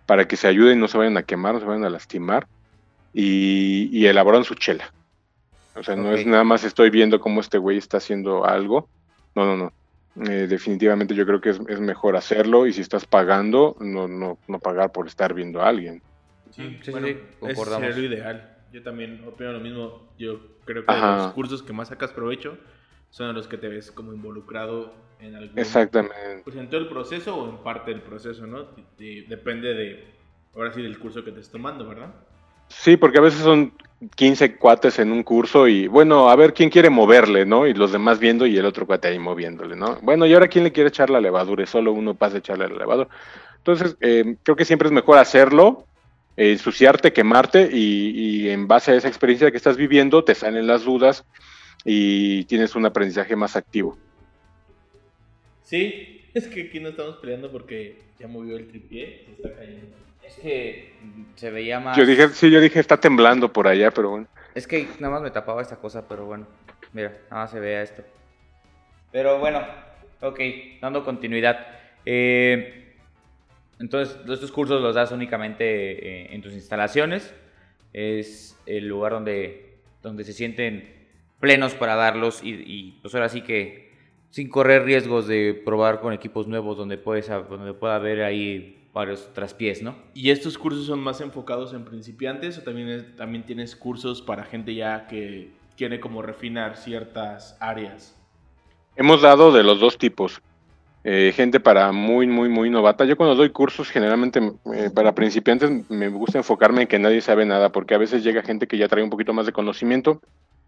[0.07, 2.47] para que se ayuden, no se vayan a quemar, no se vayan a lastimar
[3.13, 4.93] y, y elaboran su chela.
[5.75, 8.89] O sea, no es nada más estoy viendo cómo este güey está haciendo algo.
[9.35, 9.73] No, no, no.
[10.29, 14.39] Eh, definitivamente yo creo que es, es mejor hacerlo y si estás pagando, no, no,
[14.49, 16.03] no pagar por estar viendo a alguien.
[16.51, 17.95] Sí, sí, bueno, sí, concordamos.
[17.95, 18.57] sería lo ideal.
[18.73, 20.13] Yo también opino lo mismo.
[20.19, 21.17] Yo creo que Ajá.
[21.17, 22.59] los cursos que más sacas provecho
[23.11, 25.59] son los que te ves como involucrado en algún...
[25.59, 26.43] Exactamente.
[26.45, 28.69] Pues en todo el proceso o en parte del proceso, ¿no?
[28.99, 30.05] Depende de,
[30.55, 32.15] ahora sí, del curso que estés tomando, ¿verdad?
[32.69, 33.73] Sí, porque a veces son
[34.15, 37.67] 15 cuates en un curso y bueno, a ver quién quiere moverle, ¿no?
[37.67, 39.99] Y los demás viendo y el otro cuate ahí moviéndole, ¿no?
[40.03, 42.69] Bueno, y ahora quién le quiere echar la levadura y solo uno pasa a echarle
[42.69, 43.09] la levadura.
[43.57, 45.85] Entonces, eh, creo que siempre es mejor hacerlo,
[46.37, 48.11] eh, ensuciarte, quemarte y,
[48.47, 51.27] y en base a esa experiencia que estás viviendo te salen las dudas
[51.85, 53.97] y tienes un aprendizaje más activo.
[55.63, 59.97] Sí, es que aquí no estamos peleando porque ya movió el tripié, se está cayendo.
[60.27, 60.93] Es que
[61.37, 61.97] se veía más...
[61.97, 64.27] Yo dije, sí, yo dije, está temblando por allá, pero bueno.
[64.55, 66.47] Es que nada más me tapaba esta cosa, pero bueno.
[66.93, 68.03] Mira, nada más se vea esto.
[69.13, 69.61] Pero bueno,
[70.21, 70.41] ok,
[70.81, 71.67] dando continuidad.
[72.05, 72.97] Eh,
[73.79, 77.33] entonces, estos cursos los das únicamente eh, en tus instalaciones.
[77.93, 81.00] Es el lugar donde, donde se sienten
[81.41, 83.91] plenos para darlos y, y, pues ahora sí que
[84.31, 89.33] sin correr riesgos de probar con equipos nuevos donde, puedes, donde pueda haber ahí varios
[89.35, 89.97] traspiés, ¿no?
[90.15, 94.45] ¿Y estos cursos son más enfocados en principiantes o también, es- también tienes cursos para
[94.45, 98.17] gente ya que quiere como refinar ciertas áreas?
[98.97, 100.41] hemos dado de los dos tipos.
[101.05, 103.07] Eh, gente para muy, muy, muy novata.
[103.07, 104.41] Yo cuando doy cursos, generalmente
[104.75, 108.43] eh, para principiantes, me gusta enfocarme en que nadie sabe nada, porque a veces llega
[108.43, 110.21] gente que ya trae un poquito más de conocimiento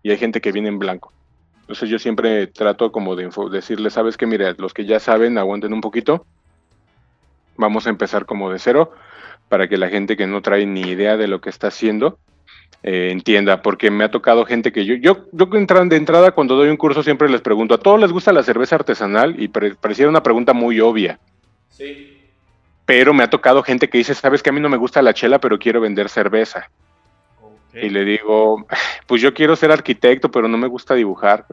[0.02, 1.12] y hay gente que viene en blanco.
[1.62, 5.72] Entonces yo siempre trato como de decirle, sabes que, mire, los que ya saben, aguanten
[5.72, 6.26] un poquito.
[7.56, 8.92] Vamos a empezar como de cero
[9.48, 12.18] para que la gente que no trae ni idea de lo que está haciendo
[12.82, 16.68] eh, entienda, porque me ha tocado gente que yo, yo, yo de entrada cuando doy
[16.68, 19.40] un curso siempre les pregunto, ¿a todos les gusta la cerveza artesanal?
[19.40, 21.20] Y pareciera una pregunta muy obvia.
[21.68, 22.18] Sí.
[22.84, 25.14] Pero me ha tocado gente que dice, sabes que a mí no me gusta la
[25.14, 26.70] chela, pero quiero vender cerveza.
[27.74, 28.66] Y le digo,
[29.06, 31.46] pues yo quiero ser arquitecto, pero no me gusta dibujar.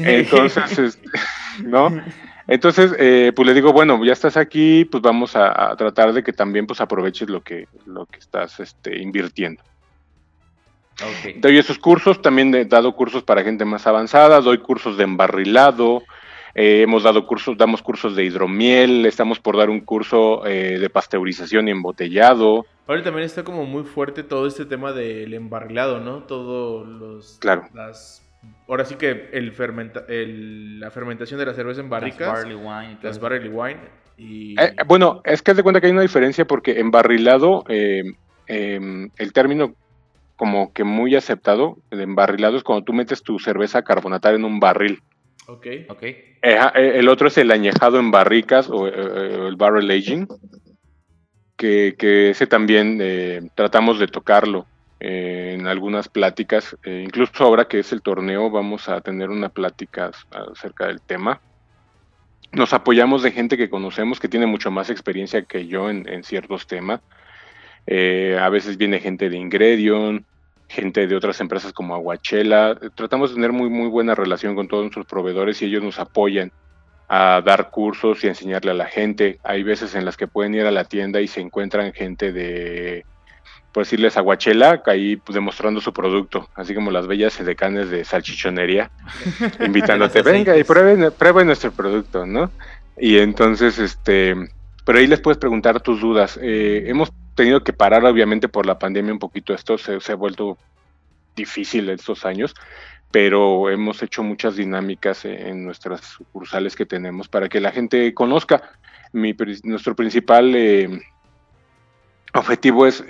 [0.00, 1.08] Entonces, este,
[1.64, 2.02] ¿no?
[2.48, 6.32] Entonces, eh, pues le digo, bueno, ya estás aquí, pues vamos a, tratar de que
[6.32, 9.62] también pues aproveches lo que, lo que estás este, invirtiendo.
[11.36, 16.04] Doy esos cursos, también he dado cursos para gente más avanzada, doy cursos de embarrilado,
[16.58, 20.88] eh, hemos dado cursos, damos cursos de hidromiel, estamos por dar un curso eh, de
[20.88, 22.64] pasteurización y embotellado.
[22.86, 26.22] Ahora también está como muy fuerte todo este tema del embarrilado, ¿no?
[26.22, 27.36] Todos los...
[27.40, 27.68] Claro.
[27.74, 28.26] Las,
[28.66, 32.20] ahora sí que el fermenta, el, la fermentación de la cerveza en barricas.
[32.20, 32.98] Las barley wine.
[33.02, 33.80] Las barley wine.
[34.16, 34.58] Y...
[34.58, 39.32] Eh, bueno, es que haz de cuenta que hay una diferencia porque embarrilado, em, el
[39.34, 39.74] término
[40.36, 44.58] como que muy aceptado, el embarrilado es cuando tú metes tu cerveza carbonatada en un
[44.58, 45.02] barril.
[45.46, 45.66] Ok.
[45.88, 46.36] okay.
[46.42, 50.26] Eh, el otro es el añejado en barricas o, eh, el barrel aging,
[51.56, 51.94] que,
[52.30, 54.66] ese también eh, tratamos de tocarlo
[54.98, 56.76] en algunas pláticas.
[56.84, 61.40] incluso ahora que es el torneo vamos a tener una plática acerca del tema.
[62.52, 66.66] Nos apoyamos de gente que conocemos que tiene mucho más experiencia que yo en ciertos
[66.66, 67.00] temas
[67.86, 70.26] eh, a veces viene gente de Ingredion,
[70.68, 72.78] gente de otras empresas como Aguachela.
[72.94, 76.52] Tratamos de tener muy, muy buena relación con todos nuestros proveedores y ellos nos apoyan
[77.08, 79.38] a dar cursos y enseñarle a la gente.
[79.44, 83.04] Hay veces en las que pueden ir a la tienda y se encuentran gente de,
[83.76, 88.90] por decirles, Aguachela, ahí pues, demostrando su producto, así como las bellas decanes de salchichonería,
[89.60, 92.50] invitándote, venga y prueben, prueben nuestro producto, ¿no?
[92.98, 94.34] Y entonces, este,
[94.86, 96.38] pero ahí les puedes preguntar tus dudas.
[96.40, 100.58] Eh, hemos tenido que parar obviamente por la pandemia un poquito esto, se, ha vuelto
[101.34, 102.54] difícil estos años,
[103.10, 108.62] pero hemos hecho muchas dinámicas en nuestras sucursales que tenemos para que la gente conozca.
[109.12, 111.00] nuestro principal eh,
[112.32, 113.04] objetivo es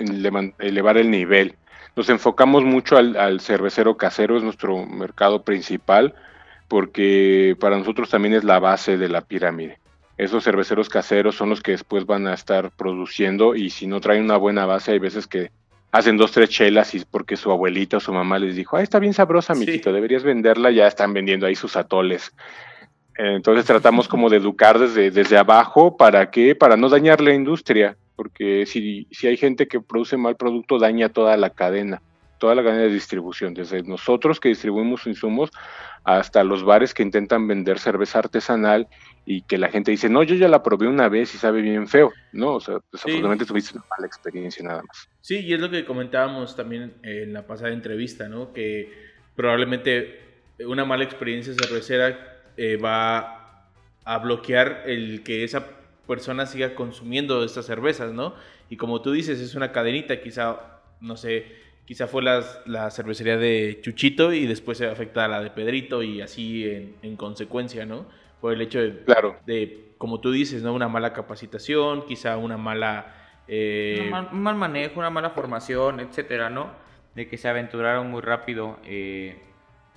[0.59, 1.57] elevar el nivel.
[1.95, 6.15] Nos enfocamos mucho al, al, cervecero casero, es nuestro mercado principal,
[6.69, 9.79] porque para nosotros también es la base de la pirámide
[10.19, 14.25] esos cerveceros caseros son los que después van a estar produciendo y si no traen
[14.25, 15.51] una buena base hay veces que
[15.93, 18.99] hacen dos, tres chelas y porque su abuelita o su mamá les dijo, ah, está
[18.99, 22.33] bien sabrosa, mijito, deberías venderla, ya están vendiendo ahí sus atoles.
[23.19, 26.55] Entonces tratamos como de educar desde, desde abajo, ¿para qué?
[26.55, 31.09] Para no dañar la industria, porque si, si hay gente que produce mal producto, daña
[31.09, 32.03] toda la cadena,
[32.39, 35.51] toda la cadena de distribución, desde nosotros que distribuimos insumos
[36.05, 38.87] hasta los bares que intentan vender cerveza artesanal
[39.29, 41.89] y que la gente dice, no, yo ya la probé una vez y sabe bien
[41.89, 42.55] feo, ¿no?
[42.55, 45.09] O sea, desafortunadamente tuviste una mala experiencia nada más.
[45.21, 48.53] Sí, y es lo que comentábamos también en la pasada entrevista, ¿no?
[48.53, 48.93] Que
[49.35, 50.21] probablemente
[50.65, 53.69] una mala experiencia cervecera eh, va
[54.05, 55.67] a bloquear el que esa
[56.07, 58.37] persona siga consumiendo estas cervezas, ¿no?
[58.71, 61.47] Y como tú dices, es una cadenita, quizá, no sé,
[61.85, 66.21] quizá fue la, cervecería de Chuchito y después se afecta a la de Pedrito y
[66.21, 68.07] así en, en consecuencia, ¿no?
[68.40, 69.37] Por el hecho de, claro.
[69.46, 70.75] de, como tú dices, ¿no?
[70.75, 73.14] Una mala capacitación, quizá una mala...
[73.49, 76.70] Eh, un, mal, manejo, una mala formación, etcétera, ¿no?
[77.14, 79.40] De que se aventuraron muy rápido, eh,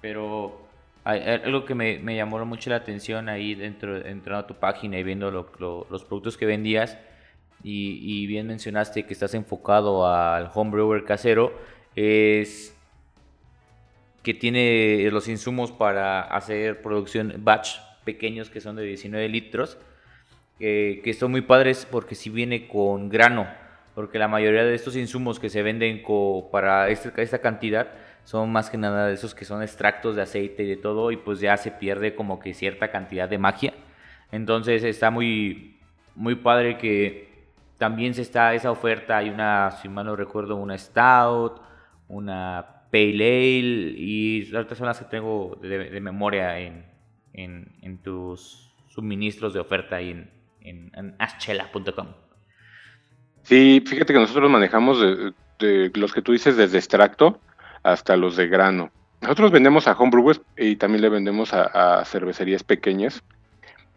[0.02, 0.68] pero
[1.04, 5.04] algo que me, me, llamó mucho la atención ahí dentro entrando a tu página y
[5.04, 6.98] viendo los productos que vendías
[7.64, 11.52] y, y, bien mencionaste que estás enfocado al homebrewer casero
[11.96, 12.76] es
[14.24, 19.78] que tiene los insumos para hacer producción batch pequeños que son de 19 litros,
[20.60, 23.48] que son muy padres porque si viene con grano,
[23.96, 26.04] porque la mayoría de estos insumos que se venden
[26.52, 27.90] para este, esta cantidad
[28.24, 31.18] son más que nada de esos que son extractos de aceite y de todo y
[31.18, 33.74] pues ya se pierde como que cierta cantidad de magia.
[34.32, 35.80] Entonces está muy,
[36.16, 37.30] muy padre que
[37.78, 41.62] también se está esa oferta, hay una, si mal no recuerdo, una Stout,
[42.08, 46.86] una Pale Ale y otras son las que tengo de memoria en,
[47.44, 50.12] en, tus suministros de oferta ahí
[50.62, 52.08] en, en, aschela.com.
[53.44, 55.00] Sí, fíjate que nosotros manejamos
[55.60, 57.40] los que tú dices desde extracto
[57.84, 58.92] hasta los de grano.
[59.22, 63.24] nosotros vendemos a homebrewers y también le vendemos a, cervecerías pequeñas.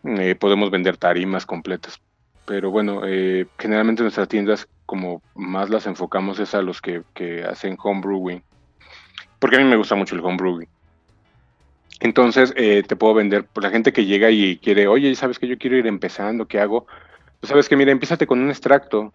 [0.04, 2.00] Eh, podemos vender tarimas completas.
[2.44, 7.44] Pero bueno, eh, generalmente nuestras tiendas, como más las enfocamos, es a los que, que
[7.44, 8.42] hacen homebrewing.
[9.38, 10.68] Porque a mí me gusta mucho el homebrewing.
[12.02, 15.46] Entonces, eh, te puedo vender, pues, la gente que llega y quiere, oye, ¿sabes que
[15.46, 16.46] yo quiero ir empezando?
[16.48, 16.84] ¿Qué hago?
[17.38, 19.12] Pues sabes que, mira, empiezate con un extracto,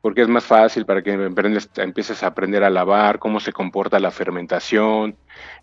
[0.00, 4.10] porque es más fácil para que empieces a aprender a lavar, cómo se comporta la
[4.10, 5.14] fermentación,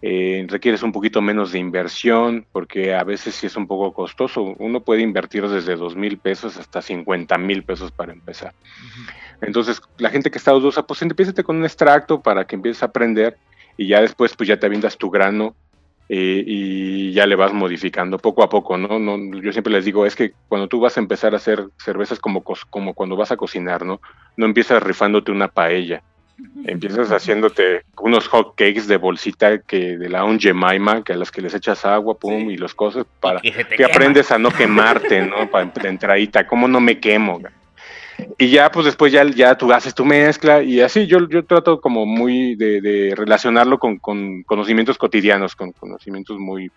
[0.04, 4.54] eh, requieres un poquito menos de inversión, porque a veces sí es un poco costoso.
[4.60, 8.54] Uno puede invertir desde dos mil pesos hasta 50 mil pesos para empezar.
[9.42, 12.88] Entonces, la gente que está dudosa, pues empiezate con un extracto para que empieces a
[12.88, 13.38] aprender
[13.76, 15.56] y ya después pues ya te avientas tu grano
[16.12, 18.98] eh, y ya le vas modificando poco a poco, ¿no?
[18.98, 19.18] ¿no?
[19.42, 22.44] Yo siempre les digo, es que cuando tú vas a empezar a hacer cervezas como,
[22.70, 24.02] como cuando vas a cocinar, ¿no?
[24.36, 26.02] No empiezas rifándote una paella,
[26.66, 31.30] empiezas haciéndote unos hot cakes de bolsita que de la un Jemima, que a las
[31.30, 35.50] que les echas agua, pum, y los cosas, para que, aprendes a no quemarte, ¿no?
[35.52, 37.40] Para de entradita, ¿cómo no me quemo?
[38.38, 41.82] Y ya, pues después ya, ya tú haces tu mezcla y así yo, yo trato
[41.82, 46.72] como muy de, relacionarlo con, conocimientos cotidianos, con conocimientos muy,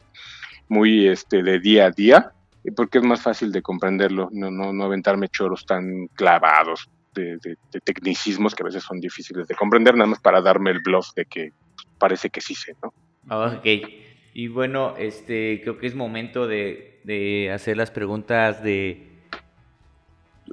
[0.69, 2.33] muy este, de día a día,
[2.77, 7.39] porque es más fácil de comprenderlo, no, no, no aventarme choros tan clavados de,
[7.85, 11.27] tecnicismos que a veces son difíciles de comprender, nada más para darme el bluff de
[11.27, 11.53] que
[11.99, 12.93] parece que sí sé, ¿no?
[13.29, 13.67] Ok,
[14.35, 19.12] y bueno, este, creo que es momento de, de hacer las preguntas de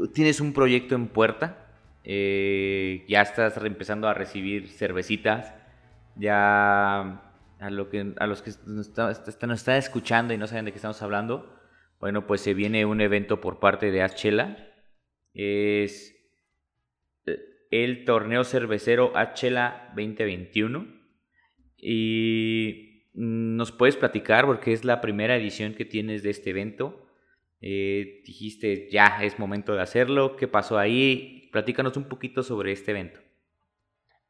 [0.08, 1.68] tienes un proyecto en puerta,
[2.04, 5.54] eh, ya estás empezando a recibir cervecitas,
[6.16, 7.22] ya
[7.60, 8.90] a, lo que, a los que nos,
[9.28, 11.56] están escuchando y no saben de qué estamos hablando,
[12.00, 14.58] bueno, pues se viene un evento por parte de Achela,
[15.34, 16.16] es
[17.26, 17.38] eh,
[17.72, 20.88] el torneo cervecero Achela 2021
[21.78, 27.06] y nos puedes platicar porque es la primera edición que tienes de este evento.
[27.62, 30.36] Eh, dijiste, ya es momento de hacerlo.
[30.36, 31.50] ¿Qué pasó ahí?
[31.52, 33.20] Platícanos un poquito sobre este evento.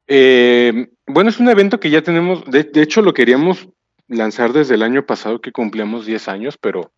[0.07, 3.69] Eh, bueno, es un evento que ya tenemos, de, hecho lo queríamos
[4.07, 6.91] lanzar desde el año pasado que cumplíamos 10 años, pero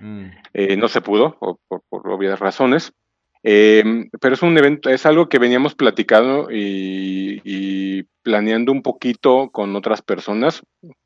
[0.00, 0.26] mm.
[0.54, 2.94] eh, no se pudo, por, obvias razones.
[3.42, 9.76] pero es un evento, es algo que veníamos platicando y, y, planeando un poquito con
[9.76, 10.62] otras personas,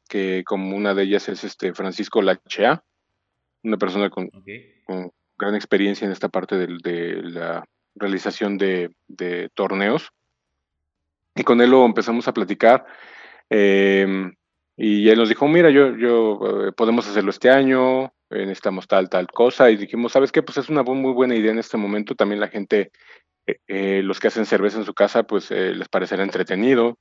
[0.08, 2.84] que como una de ellas es este Francisco Lachea,
[3.62, 4.30] una persona con,
[5.36, 8.90] gran experiencia en esta parte de, la realización de,
[9.54, 10.10] torneos.
[11.34, 12.84] Y con él lo empezamos a platicar.
[13.48, 14.34] Em,
[14.76, 19.08] y él nos dijo, mira, yo, yo eh, podemos hacerlo este año, eh, necesitamos tal,
[19.08, 19.70] tal cosa.
[19.70, 20.42] Y dijimos, ¿sabes qué?
[20.42, 22.14] Pues es una muy buena idea en este momento.
[22.14, 22.90] También la gente,
[23.46, 26.98] eh, los que hacen cerveza en su casa, pues les parecerá entretenido.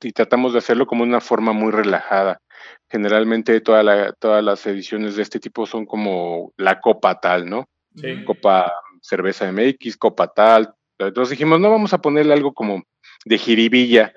[0.00, 2.40] Y tratamos de hacerlo como una forma muy relajada.
[2.88, 7.68] Generalmente toda todas las ediciones de este tipo son como la copa tal, ¿no?
[7.94, 8.24] Sí.
[8.24, 10.74] Copa cerveza MX, copa tal.
[10.98, 12.82] Entonces dijimos, no vamos a ponerle algo como
[13.24, 14.12] de jiribilla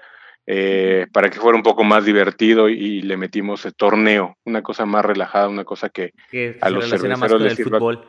[0.51, 4.85] eh, para que fuera un poco más divertido y, le metimos el torneo, una cosa
[4.85, 6.13] más relajada, una cosa que,
[6.62, 7.77] a los cerveceros les sirva.
[7.77, 8.07] Fútbol.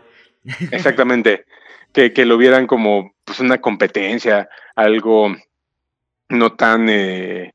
[0.71, 1.45] Exactamente,
[1.93, 5.37] que, que, lo vieran como pues una competencia, algo
[6.31, 7.53] no tan eh,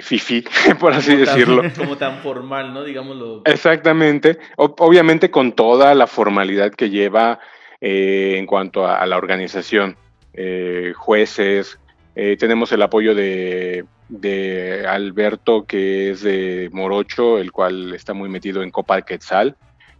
[0.00, 0.44] fifi,
[0.80, 1.62] por así decirlo.
[1.76, 2.84] como tan formal, ¿no?
[2.84, 3.42] Digámoslo.
[3.44, 4.38] Exactamente.
[4.56, 7.40] obviamente con toda la formalidad que lleva
[7.80, 9.96] eh, en cuanto a, la organización.
[10.34, 11.78] Eh, jueces,
[12.14, 18.28] eh, tenemos el apoyo de, de, Alberto, que es de Morocho, el cual está muy
[18.28, 19.56] metido en Copa Quetzal.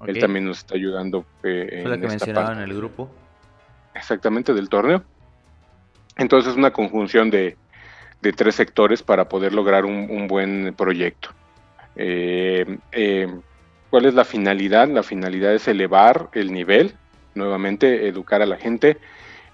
[0.07, 1.27] Él también nos está ayudando.
[1.43, 3.11] en la que mencionaba en el grupo.
[3.95, 5.03] Exactamente, del torneo.
[6.17, 7.57] Entonces es una conjunción de,
[8.23, 11.31] de tres sectores para poder lograr un, buen proyecto.
[11.97, 13.29] Eh, eh,
[13.91, 14.89] ¿Cuál es la finalidad?
[14.89, 16.95] La finalidad es elevar el nivel,
[17.35, 18.97] nuevamente educar a la gente,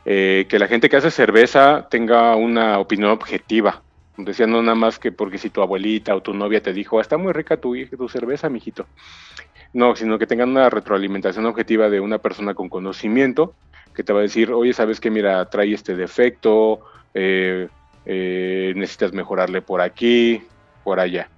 [0.05, 3.83] eh, que la gente que hace cerveza tenga una opinión objetiva.
[4.17, 7.03] Decía, no nada más que porque si tu abuelita o tu novia te dijo, ah,
[7.03, 7.75] está muy rica tu,
[8.09, 8.87] cerveza, mijito.
[9.73, 13.55] No, sino que tengan una retroalimentación objetiva de una persona con conocimiento
[13.95, 16.81] que te va a decir, oye, sabes que mira, trae este defecto,
[17.15, 17.69] eh,
[18.07, 20.43] eh, necesitas mejorarle por aquí,
[20.85, 21.29] por allá.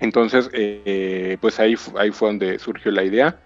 [0.00, 3.40] Entonces, eh, pues ahí, ahí fue donde surgió la idea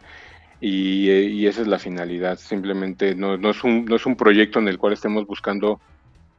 [0.61, 2.39] y, esa es la finalidad.
[2.39, 5.81] Simplemente no, es un, no es un proyecto en el cual estemos buscando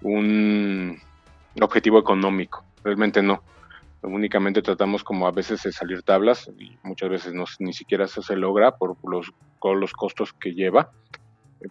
[0.02, 1.00] un
[1.60, 3.44] objetivo económico, realmente no.
[4.02, 8.22] Únicamente tratamos como a veces de salir tablas y muchas veces no, ni siquiera eso
[8.22, 9.32] se logra por los,
[9.62, 10.92] por los costos que lleva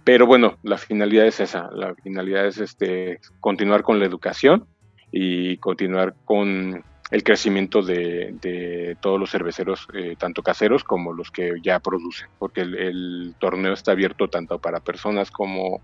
[0.05, 4.67] pero bueno, la finalidad es esa, la finalidad es este, continuar con la educación
[5.11, 11.53] y continuar con el crecimiento de, todos los cerveceros, eh, tanto caseros como los que
[11.63, 15.83] ya producen, porque el, torneo está abierto tanto para personas como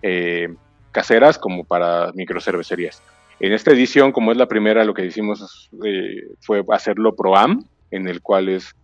[0.00, 0.54] eh,
[0.90, 3.02] caseras como para microcervecerías.
[3.40, 8.08] En esta edición, como es la primera, lo que hicimos eh, fue hacerlo pro-am, en
[8.08, 8.74] el cual es,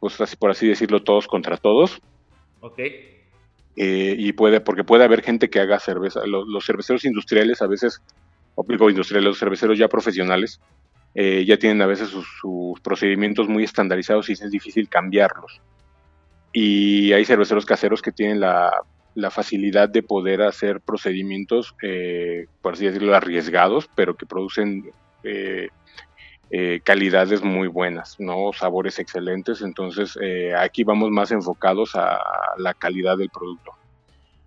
[0.00, 2.00] pues así, por así decirlo, todos contra todos.
[3.76, 3.82] Ok.
[3.84, 6.20] y puede, porque puede haber gente que haga cerveza.
[6.26, 8.02] Los, cerveceros industriales a veces,
[8.54, 10.60] o digo industriales, los cerveceros ya profesionales,
[11.14, 15.60] eh, ya tienen a veces sus, procedimientos muy estandarizados y es difícil cambiarlos.
[16.52, 18.72] Y hay cerveceros caseros que tienen la,
[19.30, 24.90] facilidad de poder hacer procedimientos, eh, por así decirlo, arriesgados, pero que producen
[26.50, 28.52] eh, calidades muy buenas, ¿no?
[28.52, 29.62] sabores excelentes.
[29.62, 30.18] Entonces,
[30.58, 32.20] aquí vamos más enfocados a
[32.58, 33.72] la calidad del producto.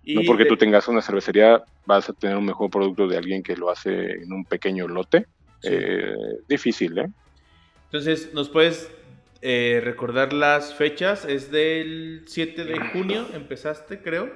[0.06, 3.56] no porque tú tengas una cervecería, vas a tener un mejor producto de alguien que
[3.56, 5.26] lo hace en un pequeño lote
[5.62, 6.14] eh,
[6.48, 7.08] difícil, ¿eh?
[7.86, 8.90] Entonces, ¿nos puedes
[9.42, 11.24] eh, recordar las fechas?
[11.24, 14.30] Es del 7 de junio, empezaste, creo.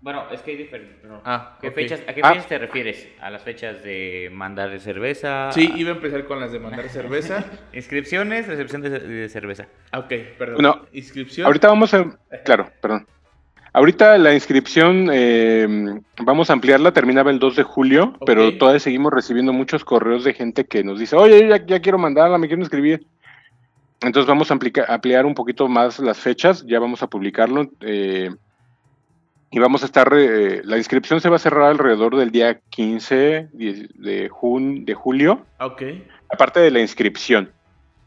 [0.00, 0.98] Bueno, es que hay diferentes.
[1.24, 2.28] Ah, ¿Qué fechas, ¿A qué ah.
[2.28, 3.08] fechas te refieres?
[3.20, 5.50] ¿A las fechas de mandar de cerveza?
[5.52, 7.44] Sí, iba a empezar con las de mandar cerveza.
[7.72, 9.66] Inscripciones, recepción de, cerveza.
[9.92, 10.62] Ok, perdón.
[10.62, 11.46] No, Inscripción.
[11.46, 12.16] Ahorita vamos a.
[12.44, 13.06] Claro, perdón.
[13.72, 19.12] Ahorita la inscripción eh, vamos a ampliarla, terminaba el 2 de julio, pero todavía seguimos
[19.12, 22.62] recibiendo muchos correos de gente que nos dice, oye, ya, ya quiero mandarla, me quiero
[22.62, 23.06] inscribir.
[24.00, 27.70] Entonces vamos a ampliar un poquito más las fechas, ya vamos a publicarlo.
[27.80, 28.30] Eh,
[29.50, 33.48] y vamos a estar, eh, la inscripción se va a cerrar alrededor del día 15
[33.52, 34.30] de, de,
[34.84, 35.46] de julio.
[35.60, 35.82] Ok.
[36.30, 37.52] Aparte de la inscripción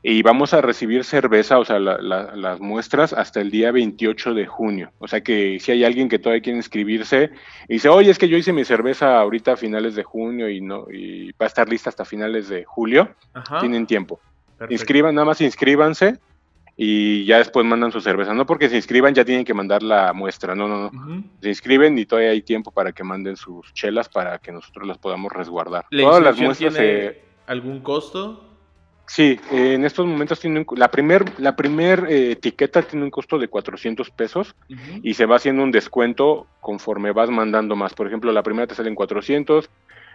[0.04, 4.92] y vamos a recibir cerveza, o sea, las muestras hasta el día 28 de junio.
[4.98, 7.30] O sea que si hay alguien que todavía quiere inscribirse
[7.68, 10.60] y dice, oye, es que yo hice mi cerveza ahorita a finales de junio y
[10.60, 13.14] no y va a estar lista hasta finales de julio,
[13.60, 14.20] tienen tiempo.
[14.70, 16.20] Inscriban, nada más inscríbanse
[16.84, 18.34] y ya después mandan su cerveza.
[18.34, 21.24] No porque se inscriban ya tienen que mandar la muestra, no, no, no.
[21.40, 24.98] Se inscriben y todavía hay tiempo para que manden sus chelas para que nosotros las
[24.98, 25.86] podamos resguardar.
[25.92, 26.74] Todas las muestras...
[26.74, 28.48] Tiene ¿Algún costo?
[29.06, 33.48] Sí, en estos momentos tiene la primer, la primer eh, etiqueta tiene un costo de
[33.48, 34.56] 400 pesos
[35.04, 37.94] y se va haciendo un descuento conforme vas mandando más.
[37.94, 39.70] Por ejemplo, la primera te sale en 400,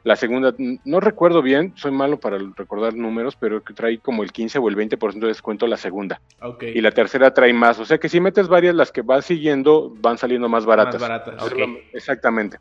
[0.05, 4.59] la segunda, no recuerdo bien, soy malo para recordar números, pero trae como el 15
[4.59, 6.21] o el 20% de descuento la segunda.
[6.61, 7.79] Y la tercera trae más.
[7.79, 11.01] O sea que si metes varias, las que vas siguiendo van saliendo más baratas.
[11.01, 11.53] Más baratas.
[11.93, 12.59] Exactamente.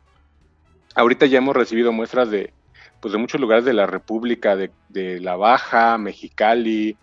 [0.94, 2.52] Ahorita ya hemos recibido muestras de
[3.00, 6.96] pues de muchos lugares de la República, de, de La Baja, Mexicali,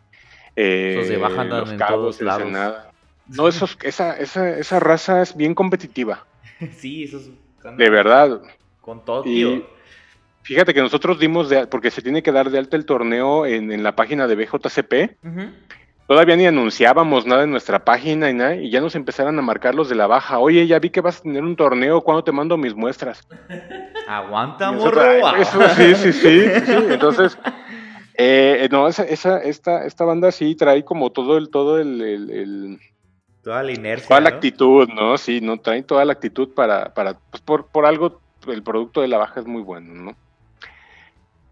[0.56, 2.92] eh, de Baja Los Cabos, Ensenada.
[3.28, 6.26] No, esos, esa, esa, esa raza es bien competitiva.
[6.78, 7.30] sí, esos
[7.78, 8.42] De verdad.
[8.82, 9.66] Con todo, tío.
[10.44, 13.72] Fíjate que nosotros dimos de, porque se tiene que dar de alta el torneo en,
[13.72, 15.18] en la página de BJCP.
[16.06, 19.74] Todavía ni anunciábamos nada en nuestra página y nada, y ya nos empezaron a marcar
[19.74, 20.38] los de la baja.
[20.40, 23.26] Oye, ya vi que vas a tener un torneo, ¿cuándo te mando mis muestras?
[24.08, 25.02] Aguanta, morro.
[25.38, 26.46] Eso, sí, sí, sí,
[26.90, 27.38] Entonces,
[28.16, 32.80] eh, no, esa, esa, esta, esta banda sí trae como todo el, todo el,
[33.42, 34.10] toda la inercia.
[34.10, 35.18] Toda la actitud, ¿no?
[35.18, 39.08] Sí, no trae toda la actitud para, para, pues por, por algo, el producto de
[39.08, 40.16] la baja es muy bueno, ¿no?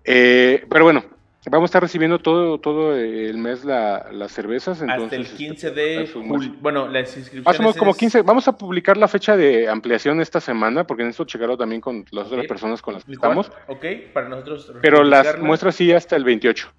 [0.04, 1.04] Eh, pero bueno,
[1.50, 4.80] Vamos a estar recibiendo todo, todo el mes las cervezas.
[4.80, 6.54] Entonces, Hasta el 15 este, de julio.
[6.62, 7.78] Bueno, las inscripciones.
[7.78, 8.22] como 15.
[8.22, 12.28] Vamos a publicar la fecha de ampliación esta semana, porque necesito checarlo también con las
[12.28, 13.52] otras personas con las que estamos.
[13.68, 14.72] Ok, para nosotros.
[14.84, 16.72] Pero las muestras sí hasta el 28.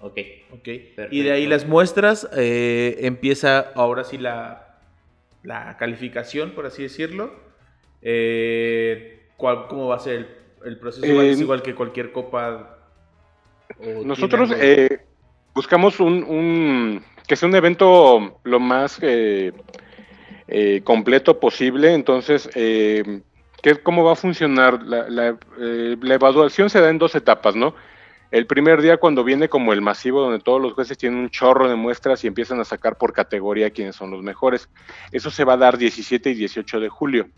[0.00, 0.18] Ok.
[0.54, 0.68] Ok.
[1.12, 4.80] Y de ahí las muestras eh, empieza ahora sí la,
[5.44, 7.32] la calificación, por así decirlo.
[8.02, 10.37] Eh, ¿Cómo va a ser el,
[10.78, 11.22] proceso?
[11.22, 12.78] ¿Es igual que cualquier copa
[14.04, 15.00] nosotros eh,
[15.54, 19.52] buscamos un, que sea un evento lo más eh,
[20.48, 23.22] eh, completo posible, entonces, ¿qué,
[23.82, 24.82] ¿cómo va a funcionar?
[24.82, 27.74] La, la, evaluación se da en dos etapas, ¿no?
[28.30, 31.66] El primer día cuando viene como el masivo donde todos los jueces tienen un chorro
[31.66, 34.68] de muestras y empiezan a sacar por categoría quiénes son los mejores.
[35.12, 37.28] Eso se va a dar 17 y 18 de julio.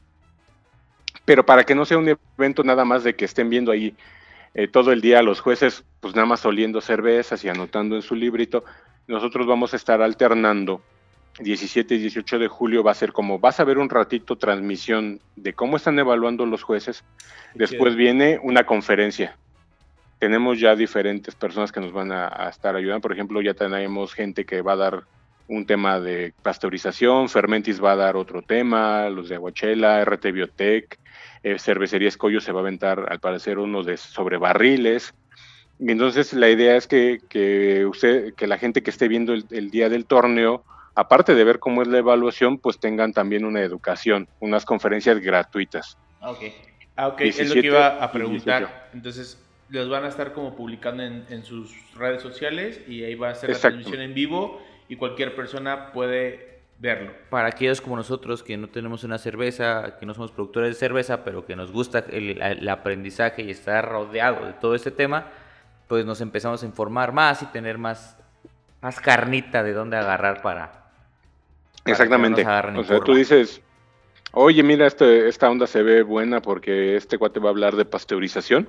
[1.30, 3.94] Pero para que no sea un evento nada más de que estén viendo ahí
[4.52, 8.16] eh, todo el día los jueces, pues nada más oliendo cervezas y anotando en su
[8.16, 8.64] librito.
[9.06, 10.82] Nosotros vamos a estar alternando.
[11.38, 15.20] 17 y 18 de julio va a ser como, vas a ver un ratito transmisión
[15.36, 17.04] de cómo están evaluando los jueces.
[17.54, 19.36] Después viene una conferencia.
[20.18, 23.02] Tenemos ya diferentes personas que nos van a, estar ayudando.
[23.02, 25.04] Por ejemplo, ya tenemos gente que va a dar
[25.50, 30.98] un tema de pasteurización, Fermentis va a dar otro tema, los de Aguachela, RT Biotech,
[31.42, 35.12] eh, Cervecería Escollo se va a aventar, al parecer, uno de sobre barriles.
[35.80, 39.44] Y entonces la idea es que, que usted, que la gente que esté viendo el,
[39.50, 40.62] el, día del torneo,
[40.94, 45.98] aparte de ver cómo es la evaluación, pues tengan también una educación, unas conferencias gratuitas.
[46.22, 46.38] Ok.
[46.94, 48.90] Ah, ok, es lo que iba a preguntar.
[48.94, 53.30] Entonces, los van a estar como publicando en, en, sus redes sociales y ahí va
[53.30, 54.60] a ser la transmisión en vivo
[54.90, 57.12] y cualquier persona puede verlo.
[57.30, 61.22] Para aquellos como nosotros que no tenemos una cerveza, que no somos productores de cerveza,
[61.22, 65.26] pero que nos gusta el, el aprendizaje y estar rodeado de todo este tema,
[65.86, 68.18] pues nos empezamos a informar más y tener más,
[68.82, 70.72] más carnita de dónde agarrar para...
[70.72, 72.42] para Exactamente.
[72.42, 73.62] No o sea, tú dices,
[74.32, 77.84] oye, mira, este, esta onda se ve buena porque este cuate va a hablar de
[77.84, 78.68] pasteurización.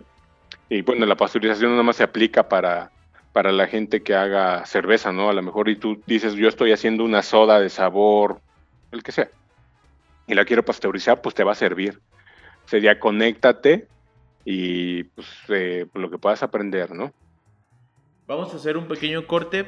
[0.70, 2.92] Y bueno, la pasteurización nada más se aplica para
[3.34, 5.30] para la gente que haga cerveza, ¿no?
[5.30, 8.42] A lo mejor y tú dices, yo estoy haciendo una soda de sabor,
[8.92, 9.30] el que sea,
[10.28, 12.00] y la quiero pasteurizar, pues te va a servir.
[12.66, 13.88] Sería conéctate
[14.46, 17.14] y pues eh, lo que puedas aprender, ¿no?
[18.28, 19.66] Vamos a hacer un pequeño corte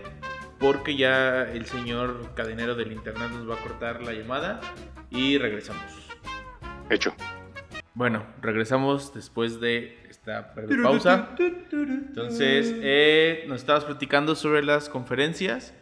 [0.60, 4.62] porque ya el señor cadenero del internet nos va a cortar la llamada
[5.10, 5.84] y regresamos.
[6.90, 7.14] Hecho.
[7.96, 11.36] Bueno, regresamos después de esta breve pausa.
[11.38, 15.74] Entonces, eh, nos estabas platicando sobre las conferencias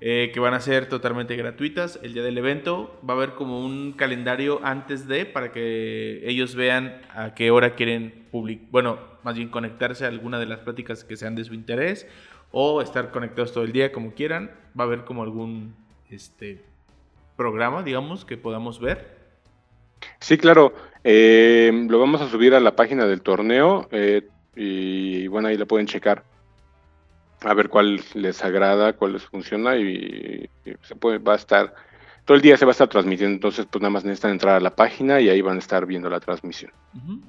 [0.00, 3.00] eh, que van a ser totalmente gratuitas el día del evento.
[3.08, 7.76] Va a haber como un calendario antes de para que ellos vean a qué hora
[7.76, 11.54] quieren publicar, bueno, más bien conectarse a alguna de las pláticas que sean de su
[11.54, 12.08] interés
[12.50, 14.50] o estar conectados todo el día como quieran.
[14.78, 15.76] Va a haber como algún
[16.10, 16.64] este
[17.36, 19.16] programa, digamos, que podamos ver.
[20.20, 20.74] Sí, claro.
[21.08, 24.26] Eh, lo vamos a subir a la página del torneo eh,
[24.56, 26.24] y bueno, ahí lo pueden checar.
[27.42, 30.50] A ver cuál les agrada, cuál les funciona y,
[30.82, 31.72] se puede, va a estar,
[32.24, 34.60] todo el día se va a estar transmitiendo, entonces pues nada más necesitan entrar a
[34.60, 36.72] la página y ahí van a estar viendo la transmisión.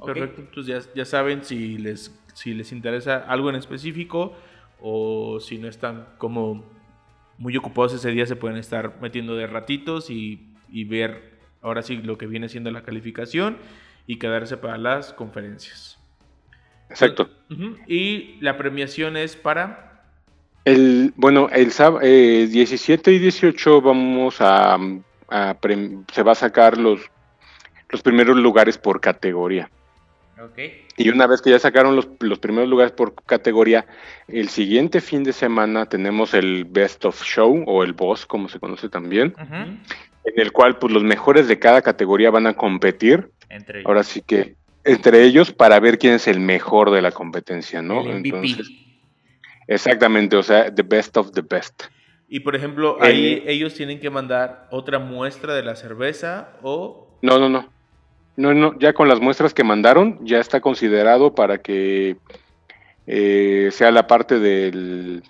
[0.04, 4.34] Perfecto, entonces ya, saben si les, si les interesa algo en específico
[4.82, 6.66] o si no están como
[7.38, 11.37] muy ocupados ese día se pueden estar metiendo de ratitos y, y ver
[11.68, 13.58] ahora sí lo que viene siendo la calificación
[14.08, 16.00] y quedarse para las conferencias.
[16.90, 17.30] Exacto.
[17.88, 20.04] Y la premiación es para...
[20.64, 24.78] El, bueno, el eh, 17 y 18 vamos a,
[26.12, 27.02] se va a sacar los,
[27.90, 29.70] los primeros lugares por categoría.
[30.52, 30.86] Okay.
[30.98, 33.88] Y una vez que ya sacaron los, los, primeros lugares por categoría,
[34.28, 38.60] el siguiente fin de semana tenemos el Best of Show o el Boss, como se
[38.60, 39.34] conoce también
[40.28, 43.32] en el cual pues los mejores de cada categoría van a competir.
[43.50, 47.82] Entre Ahora sí que entre ellos para ver quién es el mejor de la competencia,
[47.82, 48.10] ¿no?
[48.10, 48.70] Entonces,
[49.68, 51.84] exactamente, o sea, the best of the best.
[52.30, 57.38] Y por ejemplo, ahí ellos tienen que mandar otra muestra de la cerveza o No,
[57.40, 57.70] no, no.
[58.36, 62.18] No, no, ya con las muestras que mandaron ya está considerado para que
[63.08, 65.24] eh, sea la parte del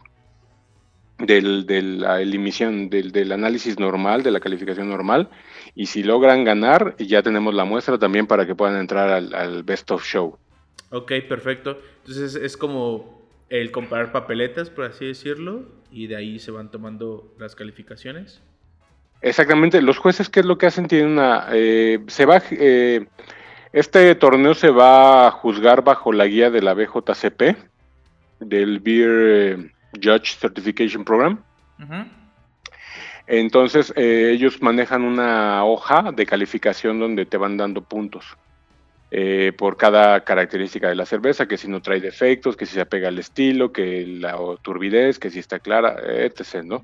[1.18, 5.30] del, de la emisión del, del, análisis normal, de la calificación normal,
[5.76, 9.89] y si logran ganar, ya tenemos la muestra también para que puedan entrar al, Best
[9.91, 10.38] of Show.
[10.91, 11.80] Ok, perfecto.
[11.99, 17.34] Entonces es como el comparar papeletas, por así decirlo, y de ahí se van tomando
[17.39, 18.41] las calificaciones.
[19.22, 20.88] Exactamente, los jueces, ¿qué es lo que hacen?
[20.88, 21.47] Tienen una...
[21.51, 22.41] Eh, se va...
[22.51, 23.07] Eh,
[23.74, 27.57] este torneo se va a juzgar bajo la guía de la BJCP,
[28.39, 31.39] del Beer Judge Certification Program.
[33.27, 38.38] Entonces, eh, ellos manejan una hoja de calificación donde te van dando puntos
[39.11, 42.81] eh, por cada característica de la cerveza, que si no trae defectos, que si se
[42.81, 46.63] apega al estilo, que la turbidez, que si está clara, etc.
[46.63, 46.83] ¿no?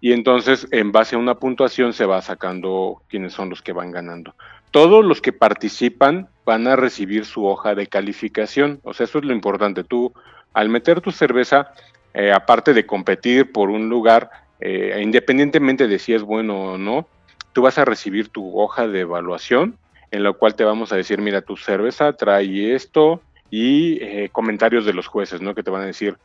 [0.00, 3.90] Y entonces, en base a una puntuación, se va sacando quiénes son los que van
[3.90, 4.34] ganando.
[4.70, 8.80] Todos los que participan van a recibir su hoja de calificación.
[8.84, 9.82] O sea, eso es lo importante.
[9.82, 10.12] Tú,
[10.52, 11.72] al meter tu cerveza,
[12.18, 17.06] eh, aparte de competir por un lugar, eh, independientemente de si es bueno o no,
[17.52, 19.78] tú vas a recibir tu hoja de evaluación
[20.10, 24.84] en la cual te vamos a decir, mira, tu cerveza trae esto y eh, comentarios
[24.84, 25.54] de los jueces, ¿no?
[25.54, 26.16] Que te van a decir,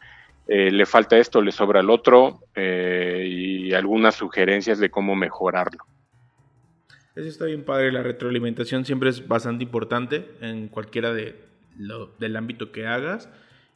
[0.47, 5.85] le falta esto, le sobra el otro y algunas sugerencias de cómo mejorarlo.
[7.15, 11.39] Eso está bien padre, la retroalimentación siempre es bastante importante en cualquiera de
[12.19, 13.29] del ámbito que hagas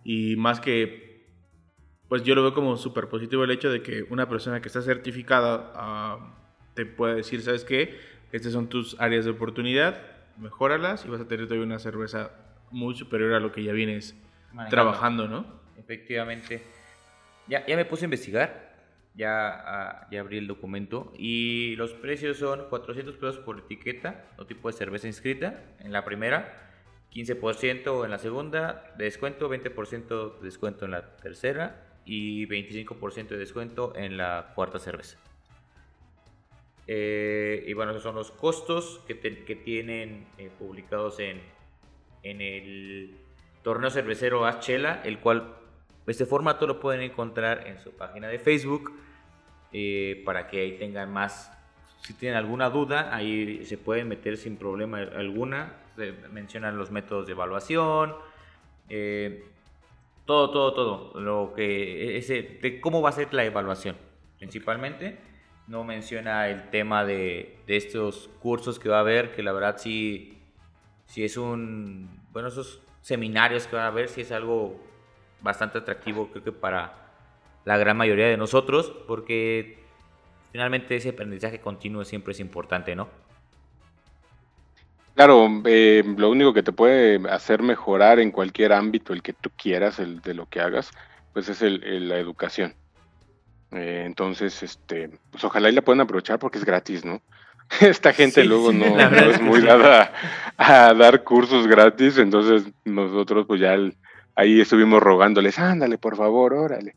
[0.03, 1.06] y más que
[2.09, 4.81] pues yo lo veo como súper positivo el hecho de que una persona que está
[4.81, 6.35] certificada ah,
[6.73, 7.99] te pueda decir, ¿sabes qué?
[8.31, 10.01] Estas son tus áreas de oportunidad,
[10.37, 12.31] mejóralas y vas a tener todavía una cerveza
[12.71, 14.15] muy superior a lo que ya vienes
[14.69, 15.45] trabajando, ¿no?
[15.77, 16.63] Efectivamente.
[17.47, 18.75] Ya, ya me puse a investigar,
[19.15, 24.45] ya, ah, ya abrí el documento y los precios son 400 pesos por etiqueta o
[24.45, 26.67] tipo de cerveza inscrita en la primera
[27.13, 33.37] 15% en la segunda de descuento, 20% de descuento en la tercera y 25% de
[33.37, 35.17] descuento en la cuarta cerveza.
[36.87, 41.41] Eh, y bueno, esos son los costos que, tienen eh, publicados en,
[42.23, 43.17] en el
[43.61, 45.53] torneo cervecero Chela, el cual
[46.07, 48.93] este formato lo pueden encontrar en su página de Facebook
[49.73, 51.51] eh, para que ahí tengan más.
[52.03, 55.73] Si tienen alguna duda, ahí se pueden meter sin problema alguna.
[55.97, 58.15] Se mencionan los métodos de evaluación,
[60.27, 61.19] todo, todo, todo.
[61.19, 63.97] Lo que ese, de cómo va a ser la evaluación,
[64.37, 65.17] principalmente
[65.67, 70.37] no menciona el tema de, estos cursos que va a haber, que la verdad sí,
[71.07, 74.79] sí es un, bueno, esos seminarios que va a haber, sí es algo
[75.41, 77.07] bastante atractivo, creo que para
[77.65, 79.79] la gran mayoría de nosotros, porque
[80.51, 83.09] finalmente ese aprendizaje continuo siempre es importante, ¿no?
[85.17, 89.49] Claro, eh, lo único que te puede hacer mejorar en cualquier ámbito, el que tú
[89.57, 90.91] quieras, el de lo que hagas,
[91.33, 92.75] pues es la educación.
[93.71, 97.23] Eh, entonces, este, pues ojalá y la puedan aprovechar porque es gratis, ¿no?
[97.81, 100.13] Esta gente luego no, es muy dada
[100.55, 103.75] a, dar cursos gratis, entonces nosotros pues ya
[104.35, 106.93] ahí estuvimos rogándoles, ándale, por favor, órale.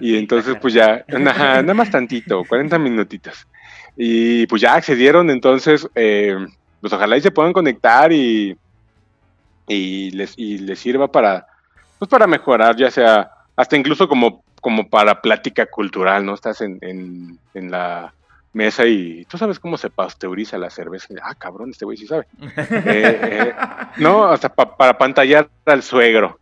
[0.00, 3.46] y entonces pues ya, nada, nada más tantito, 40 minutitos.
[3.96, 6.36] Y pues ya accedieron, entonces, eh,
[6.84, 8.54] pues ojalá y se puedan conectar y,
[9.66, 11.46] y, les, y les sirva para,
[11.98, 16.34] pues para mejorar, ya sea hasta incluso como como para plática cultural, ¿no?
[16.34, 18.12] Estás en, en, la
[18.52, 21.08] mesa y tú sabes cómo se pasteuriza la cerveza.
[21.22, 22.26] Ah, cabrón, este güey sí sabe.
[22.58, 23.54] Eh, eh,
[23.96, 26.38] no, hasta para pantallar al suegro.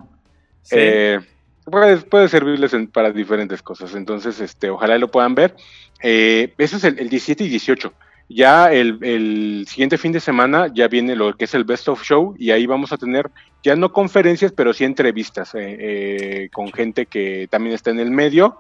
[0.72, 1.20] Eh,
[1.64, 3.95] puede, servirles para diferentes cosas.
[3.95, 5.55] Entonces, este, ojalá lo puedan ver.
[6.01, 7.93] eso es el, el, 17 y 18.
[8.35, 12.35] Ya el, siguiente fin de semana ya viene lo que es el Best of Show
[12.39, 13.30] y ahí vamos a tener
[13.62, 18.11] ya no conferencias, pero sí entrevistas eh, eh, con gente que también está en el
[18.11, 18.57] medio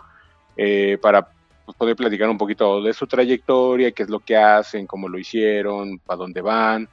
[0.58, 1.28] eh, para
[1.64, 5.18] pues, poder platicar un poquito de su trayectoria, qué es lo que hacen, cómo lo
[5.18, 6.88] hicieron, para dónde van.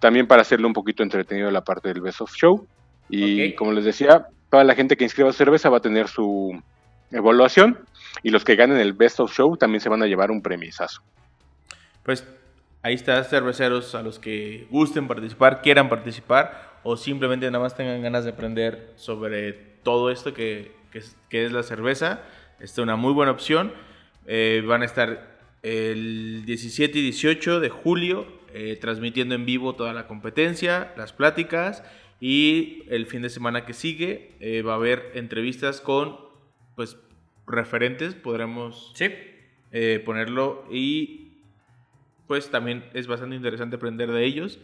[0.00, 2.66] también para hacerle un poquito entretenido la parte del Best of Show.
[3.10, 6.58] Y como les decía, toda la gente que inscriba cerveza va a tener su
[7.10, 7.78] evaluación
[8.22, 11.02] y los que ganen el Best of Show también se van a llevar un premisazo
[12.04, 12.26] pues
[12.82, 18.02] ahí está, cerveceros a los que gusten participar, quieran participar o simplemente nada más tengan
[18.02, 21.16] ganas de aprender sobre todo esto que, es,
[21.52, 22.22] la cerveza.
[22.60, 23.72] Esta es una muy buena opción.
[24.26, 29.92] Eh, van a estar el 17 y 18 de julio eh, transmitiendo en vivo toda
[29.94, 31.82] la competencia, las pláticas
[32.20, 36.18] y el fin de semana que sigue eh, va a haber entrevistas con
[36.76, 36.98] pues
[37.46, 38.94] referentes, podremos
[40.04, 41.23] ponerlo y
[42.26, 44.58] pues también es bastante interesante aprender de ellos,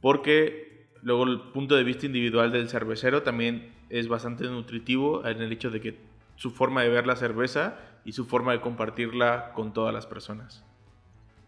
[0.00, 5.52] porque luego el punto de vista individual del cervecero también es bastante nutritivo en el
[5.52, 5.98] hecho de que
[6.36, 10.64] su forma de ver la cerveza y su forma de compartirla con todas las personas.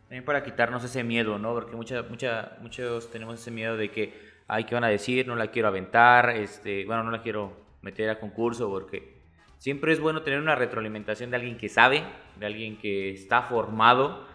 [0.02, 1.52] También para quitarnos ese miedo, ¿no?
[1.52, 4.14] Porque mucha, mucha, muchos tenemos ese miedo de que,
[4.46, 5.26] ay, ¿qué van a decir?
[5.26, 9.16] No la quiero aventar, este, bueno, no la quiero meter a concurso porque
[9.58, 12.04] siempre es bueno tener una retroalimentación de alguien que sabe,
[12.38, 14.26] de alguien que está formado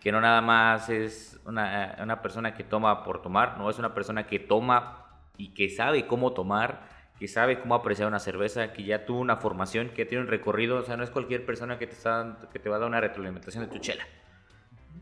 [0.00, 3.94] que no nada más es una, una, persona que toma por tomar, no es una
[3.94, 6.82] persona que toma y que sabe cómo tomar,
[7.18, 10.76] que sabe cómo apreciar una cerveza, que ya tuvo una formación, que tiene un recorrido,
[10.76, 13.00] o sea, no es cualquier persona que te, está, que te va a dar una
[13.00, 14.06] retroalimentación de tu chela.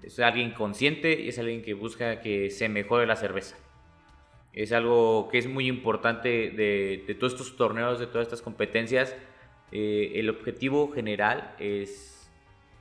[0.03, 3.57] Es alguien consciente y es alguien que busca que se mejore la cerveza.
[4.53, 9.15] Es algo que es muy importante de, de todos estos torneos, de todas estas competencias.
[9.73, 12.16] Eh, el objetivo general es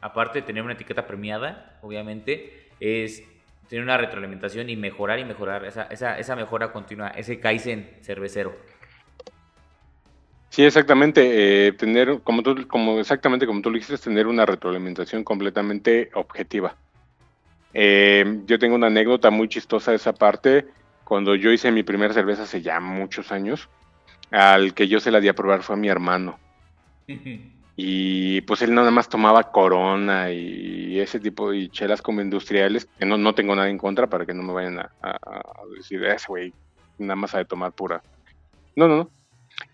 [0.05, 3.23] aparte de tener una etiqueta premiada, obviamente, es
[3.67, 8.55] tener una retroalimentación y mejorar y mejorar esa, esa, mejora continua, ese Kaizen cervecero.
[10.49, 11.67] Sí, exactamente.
[11.67, 16.75] Eh, tener, como tú, como exactamente como tú lo dijiste, tener una retroalimentación completamente objetiva.
[17.73, 20.67] Eh, yo tengo una anécdota muy chistosa de esa parte.
[21.03, 23.69] Cuando yo hice mi primera cerveza hace ya muchos años,
[24.29, 26.37] al que yo se la di a probar fue a mi hermano.
[27.77, 33.05] Y pues él nada más tomaba corona y ese tipo de chelas como industriales, que
[33.05, 34.89] no, no tengo nada en contra para que no me vayan a,
[35.75, 36.53] decir, ese güey
[36.97, 38.01] nada más sabe tomar pura.
[38.75, 39.09] No, no, no.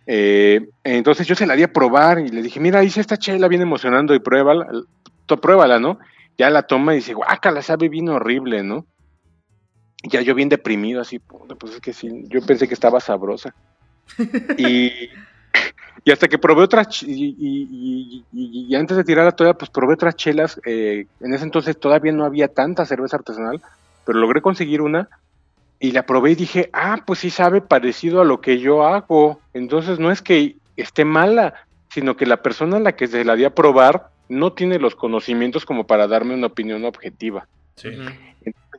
[0.08, 3.48] Eh, entonces yo se la di a probar y le dije, mira, hice esta chela
[3.48, 4.68] bien emocionando y pruébala,
[5.38, 6.00] pruébala, ¿no?
[6.38, 8.86] Ya la toma y dice, la sabe bien horrible, ¿no?
[10.04, 13.54] Ya yo bien deprimido, así, pues es que sí, yo pensé que estaba sabrosa.
[14.58, 15.10] y
[16.04, 20.16] y hasta que probé otras, y, y, antes de tirar la toalla, pues probé otras
[20.16, 20.60] chelas.
[20.66, 23.62] Eh, en ese entonces todavía no había tanta cerveza artesanal,
[24.06, 25.10] pero logré conseguir una
[25.80, 29.40] y la probé y dije, ah, pues sí sabe parecido a lo que yo hago.
[29.54, 31.54] Entonces no es que esté mala,
[31.90, 34.96] sino que la persona a la que se la di a probar no tiene los
[34.96, 37.48] conocimientos como para darme una opinión objetiva.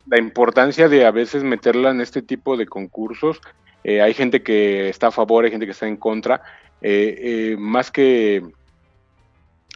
[0.06, 3.40] La importancia de a veces meterla en este tipo de concursos,
[3.84, 6.42] eh, hay gente que está a favor, hay gente que está en contra,
[6.82, 8.42] eh, eh, más que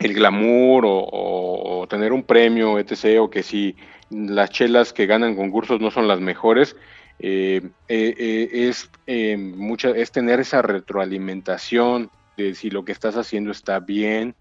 [0.01, 3.77] el glamour o, tener un premio, etc., o que si
[4.11, 6.77] las chelas que ganan concursos no son las mejores,
[7.19, 8.91] es,
[9.39, 14.35] mucha, es tener esa retroalimentación de si lo que estás haciendo está bien,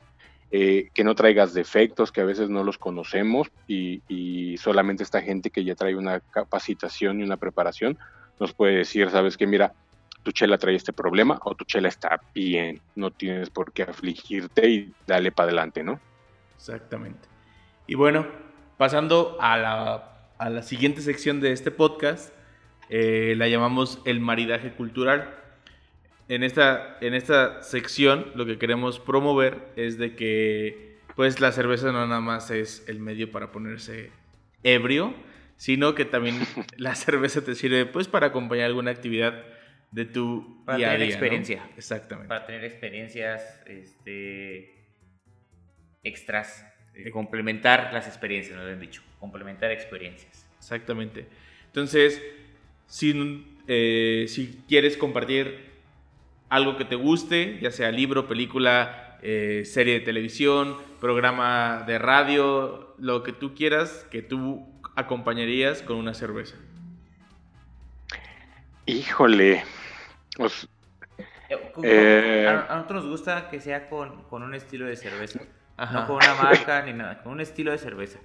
[0.52, 5.50] eh, que no traigas defectos que a veces no los conocemos y, solamente esta gente
[5.50, 7.98] que ya trae una capacitación y una preparación
[8.40, 9.74] nos puede decir, sabes que mira,
[10.26, 14.68] tu chela trae este problema o tu chela está bien, no tienes por qué afligirte
[14.68, 16.00] y dale para adelante, ¿no?
[16.56, 17.30] Exactamente.
[17.86, 18.28] Y bueno,
[18.78, 22.34] pasando a la, siguiente sección de este podcast,
[22.90, 25.46] eh, la llamamos el maridaje cultural
[26.28, 31.92] en esta, en esta sección lo que queremos promover es de que pues la cerveza
[31.92, 34.12] no nada más es el medio para ponerse
[34.64, 35.14] ebrio,
[35.56, 36.40] sino que también
[36.78, 39.44] la cerveza te sirve pues para acompañar alguna actividad
[39.96, 41.70] de tu para día tener experiencia.
[41.78, 42.28] Exactamente.
[42.28, 44.76] Para tener experiencias este,
[46.04, 46.66] extras.
[47.14, 49.02] complementar las experiencias, nos han dicho.
[49.22, 50.50] Complementar experiencias.
[50.58, 51.28] Exactamente.
[51.68, 52.22] Entonces,
[52.88, 55.72] si, eh, si quieres compartir
[56.50, 62.96] algo que te guste, ya sea libro, película, eh, serie de televisión, programa de radio,
[63.00, 64.68] lo que tú quieras, que tú
[64.98, 66.58] acompañarías con una cerveza.
[68.86, 69.64] Híjole.
[70.36, 70.68] Pues,
[71.50, 75.40] eh, eh, a, nosotros nos gusta que sea con, un estilo de cerveza.
[75.78, 78.20] No con una marca ni nada, con un estilo de cerveza.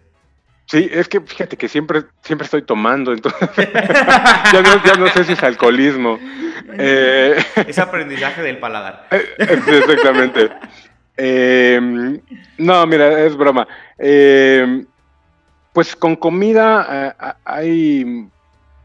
[0.66, 3.40] Sí, es que fíjate que siempre, siempre estoy tomando, entonces
[4.52, 6.16] ya, no, sé si es alcoholismo.
[6.78, 7.36] Eh,
[7.66, 9.08] es aprendizaje del paladar.
[9.38, 10.48] Exactamente.
[11.16, 12.20] Em,
[12.56, 13.66] no, mira, es broma.
[13.98, 14.86] Em,
[15.72, 18.28] pues con comida eh, hay,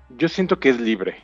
[0.09, 1.23] yo siento que es libre.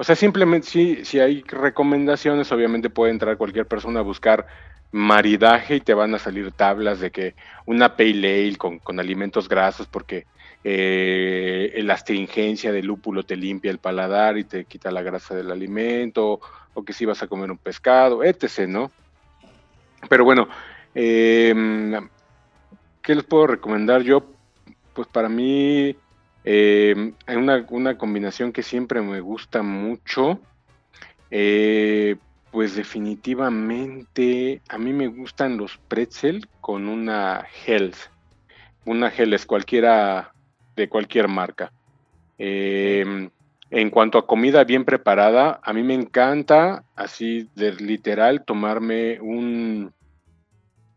[0.00, 4.46] O sea, simplemente si, si hay recomendaciones, obviamente puede entrar cualquier persona a buscar
[4.92, 7.34] maridaje y te van a salir tablas de que
[7.66, 10.24] una pale ale con, alimentos grasos porque
[10.64, 15.50] eh, la astringencia del lúpulo te limpia el paladar y te quita la grasa del
[15.50, 16.40] alimento,
[16.72, 18.90] o que si vas a comer un pescado, etc., ¿no?
[20.08, 20.48] Pero bueno,
[20.94, 22.08] em,
[23.02, 24.24] ¿qué les puedo recomendar yo?
[24.94, 25.94] Pues para mí
[26.44, 30.40] hay una, combinación que siempre me gusta mucho.
[31.30, 32.16] Eh,
[32.50, 37.96] pues definitivamente a mí me gustan los pretzel con una Health.
[38.84, 40.32] Una Health cualquiera
[40.74, 41.72] de cualquier marca.
[42.38, 43.30] Em,
[43.70, 49.92] en cuanto a comida bien preparada, a mí me encanta, así de literal, tomarme un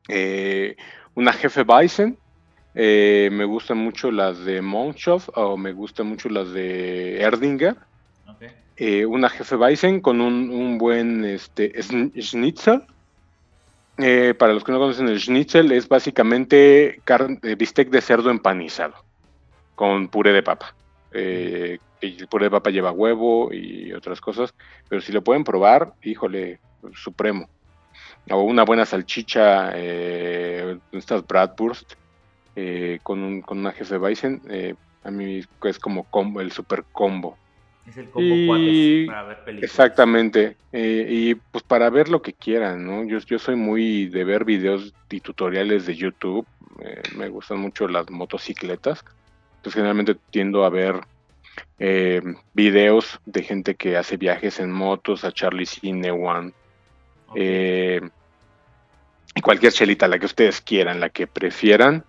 [0.07, 0.75] eh,
[1.15, 2.17] una jefe Bison.
[2.75, 7.75] Eh, me gustan mucho las de Monchoff o me gustan mucho las de Erdinger.
[8.75, 12.83] Eh, una jefe Weizen con un, buen este, schnitzel.
[13.99, 18.31] Eh, para los que no conocen el schnitzel, es básicamente carne, eh, bistec de cerdo
[18.31, 18.95] empanizado
[19.75, 20.73] con puré de papa.
[21.11, 21.79] el
[22.29, 24.53] puré de papa lleva huevo y otras cosas,
[24.89, 26.59] pero si lo pueden probar, híjole,
[26.95, 27.47] supremo.
[28.31, 29.71] O una buena salchicha,
[30.91, 31.93] estas Bradburst,
[33.03, 34.41] con, con una jefe Weizen,
[35.03, 37.37] a mí es como combo, el super combo.
[37.85, 39.05] Es el combo y...
[39.07, 39.71] para ver películas.
[39.71, 40.57] Exactamente.
[40.71, 43.03] Eh, y pues para ver lo que quieran, ¿no?
[43.03, 46.47] Yo, yo soy muy de ver videos y tutoriales de YouTube.
[46.81, 49.03] Eh, me gustan mucho las motocicletas.
[49.57, 51.01] Entonces generalmente tiendo a ver
[51.77, 52.21] eh,
[52.53, 56.53] videos de gente que hace viajes en motos, a Charlie Cine One.
[59.35, 62.05] y cualquier chelita, la que ustedes quieran, la que prefieran,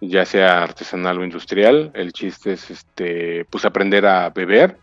[0.00, 1.90] ya sea artesanal o industrial.
[1.94, 4.78] El chiste es este, pues aprender a beber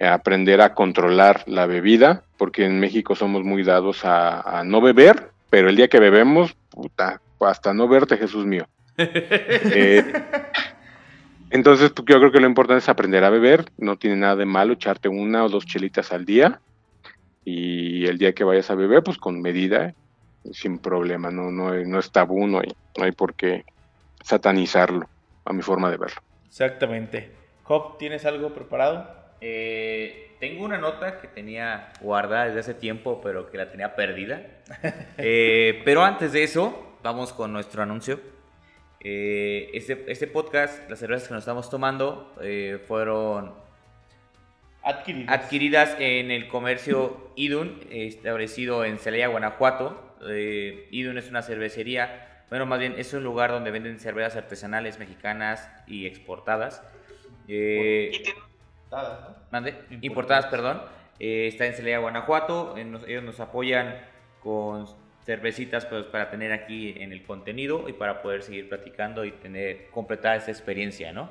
[0.00, 5.68] aprender a controlar la bebida, porque en México somos muy dados a, no beber, pero
[5.68, 8.66] el día que bebemos, puta, hasta no verte, Jesús mío.
[8.96, 10.04] Eh,
[11.50, 14.44] entonces, pues, yo creo que lo importante es aprender a beber, no tiene nada de
[14.44, 16.60] malo echarte una o dos chelitas al día,
[17.44, 19.94] y el día que vayas a beber, pues con medida,
[20.52, 23.64] sin problema, no, no, no es tabú, no hay, no hay por qué
[24.24, 25.06] satanizarlo,
[25.44, 26.20] a mi forma de verlo.
[26.46, 27.30] Exactamente.
[27.62, 29.08] Job, ¿tienes algo preparado?
[29.40, 34.42] Eh, tengo una nota que tenía guardada desde hace tiempo, pero que la tenía perdida.
[35.18, 38.18] Eh, pero antes de eso, vamos con nuestro anuncio.
[39.00, 42.34] Eh, este, este, podcast, las cervezas que nos estamos tomando,
[42.88, 43.52] fueron
[44.82, 45.96] adquiridas.
[45.98, 50.16] en el comercio Idun, establecido en Celaya, Guanajuato.
[50.28, 54.98] Eh, Idun es una cervecería, bueno, más bien es un lugar donde venden cervezas artesanales
[54.98, 56.82] mexicanas y exportadas.
[57.48, 59.96] Eh, importadas, ¿no?
[60.02, 60.82] Importadas, perdón.
[61.18, 62.76] Eh, está en Celaya, Guanajuato.
[62.76, 63.96] ellos nos apoyan
[64.40, 64.86] con
[65.24, 69.90] cervecitas pues, para tener aquí en el contenido y para poder seguir platicando y tener
[69.90, 71.30] completar esa experiencia, ¿no?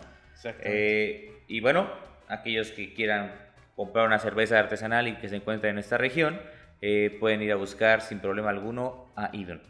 [0.61, 1.89] Eh, y bueno,
[2.27, 3.33] aquellos que quieran
[3.75, 6.39] comprar una cerveza artesanal y que se encuentren en esta región,
[6.81, 9.61] eh, pueden ir a buscar sin problema alguno a Idon.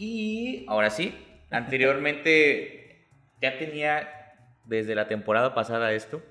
[0.00, 1.14] Y ahora sí,
[1.50, 3.06] anteriormente
[3.42, 4.34] ya tenía
[4.64, 6.22] desde la temporada pasada esto,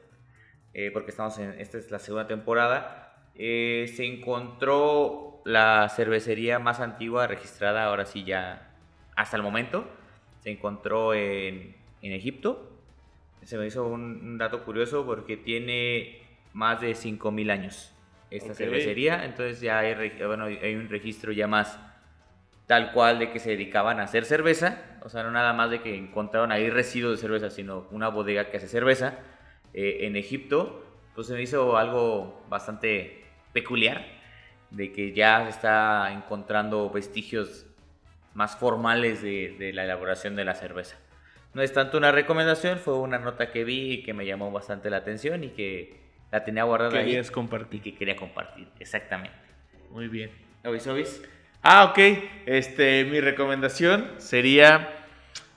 [0.73, 7.27] eh, porque estamos en, esta es la segunda temporada, se encontró la cervecería más antigua
[7.27, 8.71] registrada, ahora sí ya
[9.15, 9.87] hasta el momento,
[10.39, 12.75] se encontró en, en Egipto.
[13.43, 17.93] Se me hizo un, dato curioso porque tiene más de 5.000 años
[18.31, 19.93] esta cervecería, entonces ya hay,
[20.25, 21.79] bueno, hay un registro ya más
[22.69, 25.81] tal cual de que se dedicaban a hacer cerveza, o sea, no nada más de
[25.81, 29.17] que encontraron ahí residuos de cerveza, sino una bodega que hace cerveza
[29.73, 34.05] eh, en Egipto, pues se me hizo algo bastante peculiar
[34.69, 37.65] de que ya se está encontrando vestigios
[38.35, 40.95] más formales de, la elaboración de la cerveza.
[41.55, 44.91] No es tanto una recomendación, fue una nota que vi y que me llamó bastante
[44.91, 46.01] la atención y que
[46.31, 47.33] la tenía guardada Querías ahí.
[47.33, 47.79] compartir.
[47.79, 49.39] Y que quería compartir, exactamente.
[49.89, 50.29] Muy bien.
[50.63, 51.19] ¿Obis, obis?
[51.61, 51.99] Ah, ok.
[52.45, 54.95] Este, mi recomendación sería...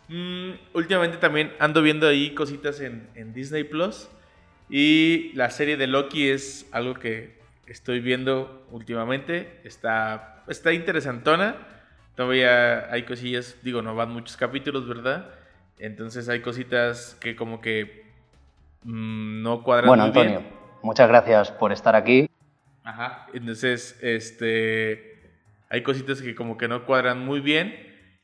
[0.08, 4.08] Mm, últimamente también ando viendo ahí cositas en, en Disney Plus.
[4.68, 9.60] Y la serie de Loki es algo que estoy viendo últimamente.
[9.64, 11.56] Está, está interesantona.
[12.14, 15.30] Todavía hay cosillas, digo, no van muchos capítulos, ¿verdad?
[15.78, 18.04] Entonces hay cositas que como que
[18.84, 20.42] mm, no cuadran bueno, Antonio,
[20.82, 22.28] muchas gracias por estar aquí.
[22.84, 23.26] Ajá.
[23.32, 25.11] Entonces, este,
[25.72, 27.74] hay cositas que como que no cuadran muy bien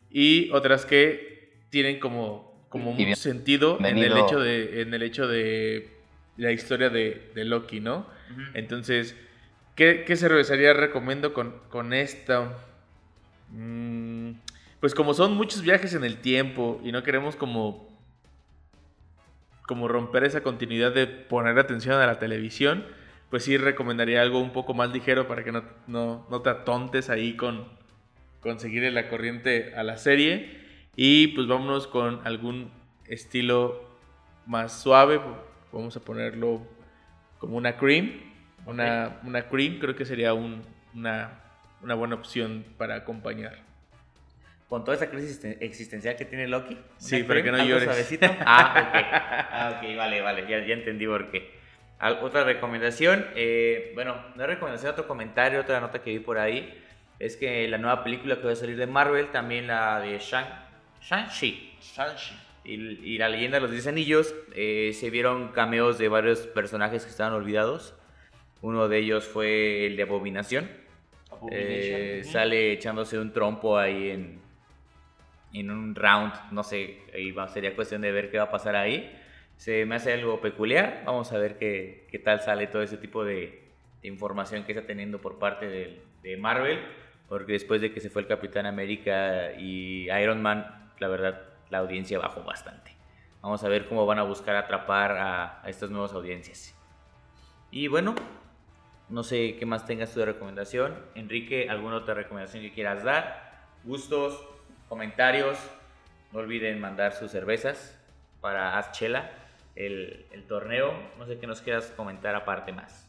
[0.09, 5.27] y otras que tienen como, como mucho sentido en el hecho de, en el hecho
[5.27, 5.89] de
[6.37, 8.07] la historia de, de Loki, ¿no?
[8.55, 9.17] Entonces,
[9.79, 12.53] ¿Qué, cervecería recomiendo con, con esto?
[13.53, 14.33] Mm,
[14.81, 17.89] pues como son muchos viajes en el tiempo y no queremos como,
[19.69, 22.85] como romper esa continuidad de poner atención a la televisión,
[23.31, 27.37] pues sí recomendaría algo un poco más ligero para que no, no, te atontes ahí
[27.37, 27.67] con
[28.41, 30.67] conseguir la corriente a la serie.
[30.97, 32.73] Y pues vámonos con algún
[33.07, 33.85] estilo
[34.47, 35.21] más suave.
[35.73, 36.67] Vamos a ponerlo
[37.39, 38.13] como una cream.
[38.65, 41.41] Una, una cream creo que sería una,
[41.81, 43.59] buena opción para acompañar.
[44.69, 46.79] Con toda esa crisis existencial que tiene Loki.
[46.99, 48.19] Sí, para que no llores.
[48.23, 49.07] Ah, ok.
[49.51, 50.43] Ah, ok, vale, vale.
[50.49, 51.58] Ya, ya entendí por qué.
[52.01, 56.73] Otra recomendación, eh, bueno, no recomendación, otro comentario, otra nota que vi por ahí,
[57.19, 60.47] es que la nueva película que va a salir de Marvel, también la de Shang,
[61.03, 61.77] Shang-Chi,
[62.65, 67.05] y, y, la leyenda de los 10 anillos, eh, se vieron cameos de varios personajes
[67.05, 67.95] que estaban olvidados.
[68.61, 70.69] Uno de ellos fue el de Abominación.
[71.51, 74.41] Eh, sale echándose un trompo ahí en,
[75.53, 76.33] en un round.
[76.53, 79.18] No sé, ahí va, sería cuestión de ver qué va a pasar ahí.
[79.59, 81.03] Se me hace algo peculiar.
[81.05, 83.67] Vamos a ver qué, qué tal sale todo ese tipo de,
[84.05, 86.79] información que está teniendo por parte de, de Marvel.
[87.29, 91.79] Porque después de que se fue el Capitán América y Iron Man, la verdad, la
[91.79, 92.93] audiencia bajó bastante.
[93.43, 96.75] Vamos a ver cómo van a buscar atrapar a, a estas nuevas audiencias.
[97.73, 98.15] Y bueno,
[99.09, 100.95] no sé qué más tengas tú de recomendación.
[101.17, 103.67] Enrique, ¿alguna otra recomendación que quieras dar?
[103.83, 104.41] Gustos,
[104.89, 105.59] comentarios.
[106.33, 107.99] No olviden mandar sus cervezas
[108.41, 109.31] para Azchela,
[109.79, 110.93] el, torneo.
[111.19, 113.07] No sé qué nos quieras comentar aparte más.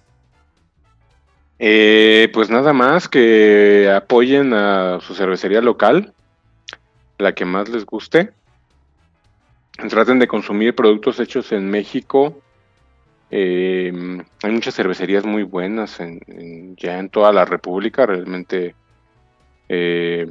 [1.57, 6.13] Eh, pues nada más que apoyen a su cervecería local,
[7.17, 8.31] la que más les guste.
[9.89, 12.41] Traten de consumir productos hechos en México
[13.31, 13.91] eh,
[14.41, 18.05] hay muchas cervecerías muy buenas en, ya en toda la República.
[18.05, 18.75] Realmente
[19.67, 20.27] eh,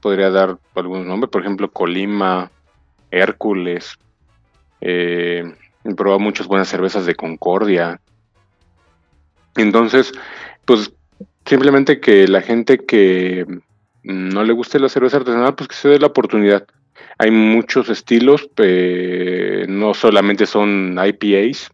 [0.00, 2.50] podría dar algunos nombres, por ejemplo, Colima,
[3.10, 3.98] Hércules.
[4.80, 5.44] Eh,
[5.84, 8.00] he probado muchas buenas cervezas de Concordia.
[9.56, 10.12] Entonces,
[10.64, 10.92] pues
[11.44, 13.46] simplemente que la gente que
[14.02, 16.66] no le guste la cerveza artesanal, pues que se dé la oportunidad.
[17.18, 18.48] Hay muchos estilos,
[19.68, 21.70] no solamente son IPAs,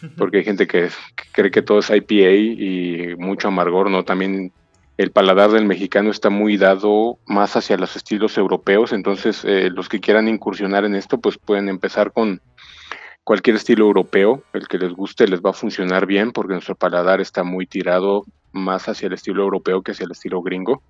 [0.16, 0.88] porque hay gente que,
[1.32, 4.04] cree que todo es IPA y mucho amargor, ¿no?
[4.04, 4.52] También
[4.98, 9.88] el paladar del mexicano está muy dado más hacia los estilos europeos, entonces eh, los
[9.88, 12.42] que quieran incursionar en esto, pues pueden empezar con,
[13.28, 17.20] cualquier estilo europeo, el que les guste les va a funcionar bien porque nuestro paladar
[17.20, 20.82] está muy tirado más hacia el estilo europeo que hacia el estilo gringo.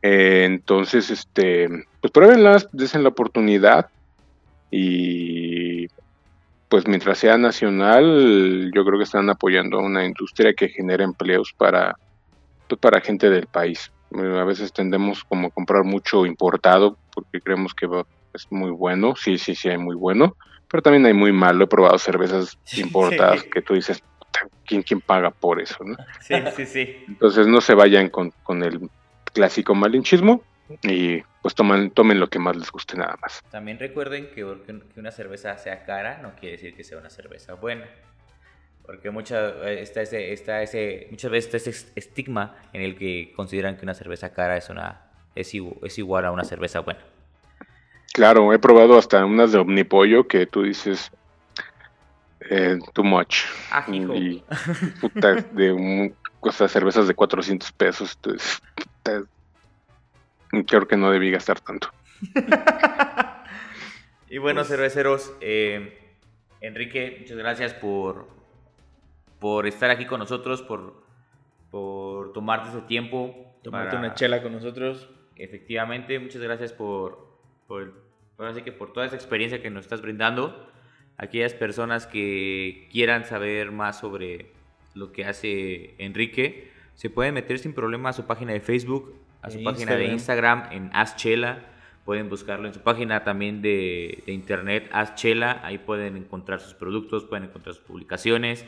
[0.00, 1.68] Eh, entonces, este,
[2.00, 3.90] pues pruébenlas, desen la oportunidad
[4.70, 5.88] y
[6.70, 11.52] pues mientras sea nacional, yo creo que están apoyando a una industria que genera empleos
[11.52, 11.94] para,
[12.68, 13.92] pues, para gente del país.
[14.12, 17.86] Eh, a veces tendemos como a comprar mucho importado porque creemos que
[18.32, 20.34] es muy bueno, sí, sí, sí, hay muy bueno,
[20.68, 21.64] pero también hay muy malo.
[21.64, 24.02] He probado cervezas importadas que tú dices,
[24.66, 25.82] ¿quién, ¿quién paga por eso?
[25.84, 25.96] ¿no?
[26.20, 27.04] Sí, sí, sí.
[27.08, 28.90] Entonces no se vayan con, con el
[29.32, 30.42] clásico malinchismo
[30.82, 33.42] y pues tomen, tomen lo que más les guste nada más.
[33.50, 34.46] También recuerden que,
[34.94, 37.86] que una cerveza sea cara no quiere decir que sea una cerveza buena.
[38.86, 43.76] Porque mucha, está ese, está ese, muchas veces está ese estigma en el que consideran
[43.76, 45.54] que una cerveza cara es, una, es,
[45.98, 47.00] igual a una cerveza buena.
[48.14, 51.10] Claro, he probado hasta unas de Omnipollo que tú dices
[52.48, 53.38] eh, too much.
[53.72, 54.40] Ah, y
[55.00, 56.14] puta, de un,
[56.52, 58.16] cervezas de 400 pesos.
[58.16, 58.62] Entonces,
[60.68, 61.90] creo que no debí gastar tanto.
[64.30, 66.16] y bueno, pues cerveceros, eh,
[66.60, 68.28] Enrique, muchas gracias por,
[69.40, 71.02] por estar aquí con nosotros, por,
[71.72, 73.58] por tomarte ese tiempo.
[73.64, 75.10] Tomarte una chela con nosotros.
[75.34, 78.03] Efectivamente, muchas gracias por, por,
[78.38, 80.70] así que por toda esa experiencia que nos estás brindando.
[81.16, 84.50] Aquellas personas que quieran saber más sobre
[84.94, 89.50] lo que hace Enrique, se pueden meter sin problema a su página de Facebook, a
[89.50, 91.66] su página de Instagram en Aschela.
[92.04, 95.60] Pueden buscarlo en su página también de, de internet, Aschela.
[95.62, 98.66] Ahí pueden encontrar sus productos, pueden encontrar sus publicaciones.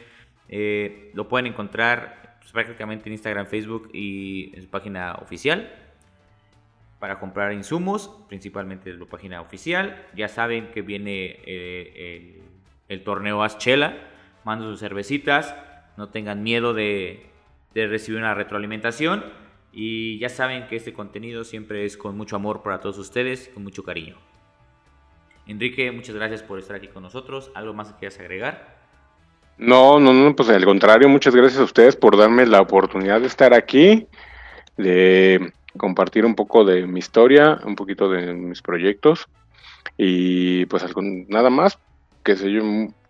[0.48, 5.70] Eh, lo pueden encontrar pues, prácticamente en Instagram, Facebook y en su página oficial
[6.98, 10.06] para comprar insumos, principalmente en su página oficial.
[10.14, 12.42] Ya saben que viene eh,
[12.88, 13.96] el, torneo Aschela.
[14.44, 15.54] Mando sus cervecitas.
[15.96, 17.26] No tengan miedo de,
[17.74, 19.24] de recibir una retroalimentación.
[19.72, 23.62] Y ya saben que este contenido siempre es con mucho amor para todos ustedes, con
[23.62, 24.16] mucho cariño.
[25.46, 27.50] Enrique, muchas gracias por estar aquí con nosotros.
[27.54, 28.76] ¿Algo más que quieras agregar?
[29.58, 33.26] No, no, no, pues al contrario, muchas gracias a ustedes por darme la oportunidad de
[33.26, 34.06] estar aquí,
[34.76, 39.28] de compartir un poco de mi historia, un poquito de mis proyectos
[39.96, 40.84] y pues
[41.28, 41.78] nada más,
[42.22, 42.62] que sé yo,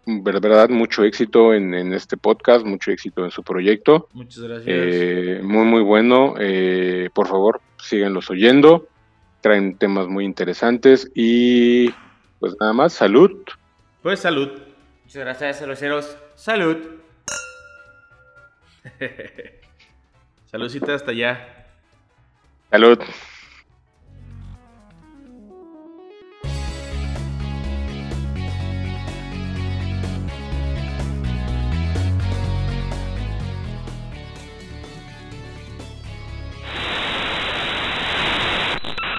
[0.06, 4.08] verdad, mucho éxito en, este podcast, mucho éxito en su proyecto.
[4.12, 4.68] Muchas gracias.
[4.68, 6.34] Eh, muy, muy bueno.
[6.38, 8.88] Eh, por favor, síganlos oyendo.
[9.40, 11.90] Traen temas muy interesantes y
[12.38, 13.32] pues nada más, salud.
[14.02, 14.50] Pues salud.
[15.04, 16.16] Muchas gracias, cerveceros.
[16.34, 16.76] Salud.
[20.46, 21.55] Saludcita hasta allá.
[22.70, 23.00] Salud.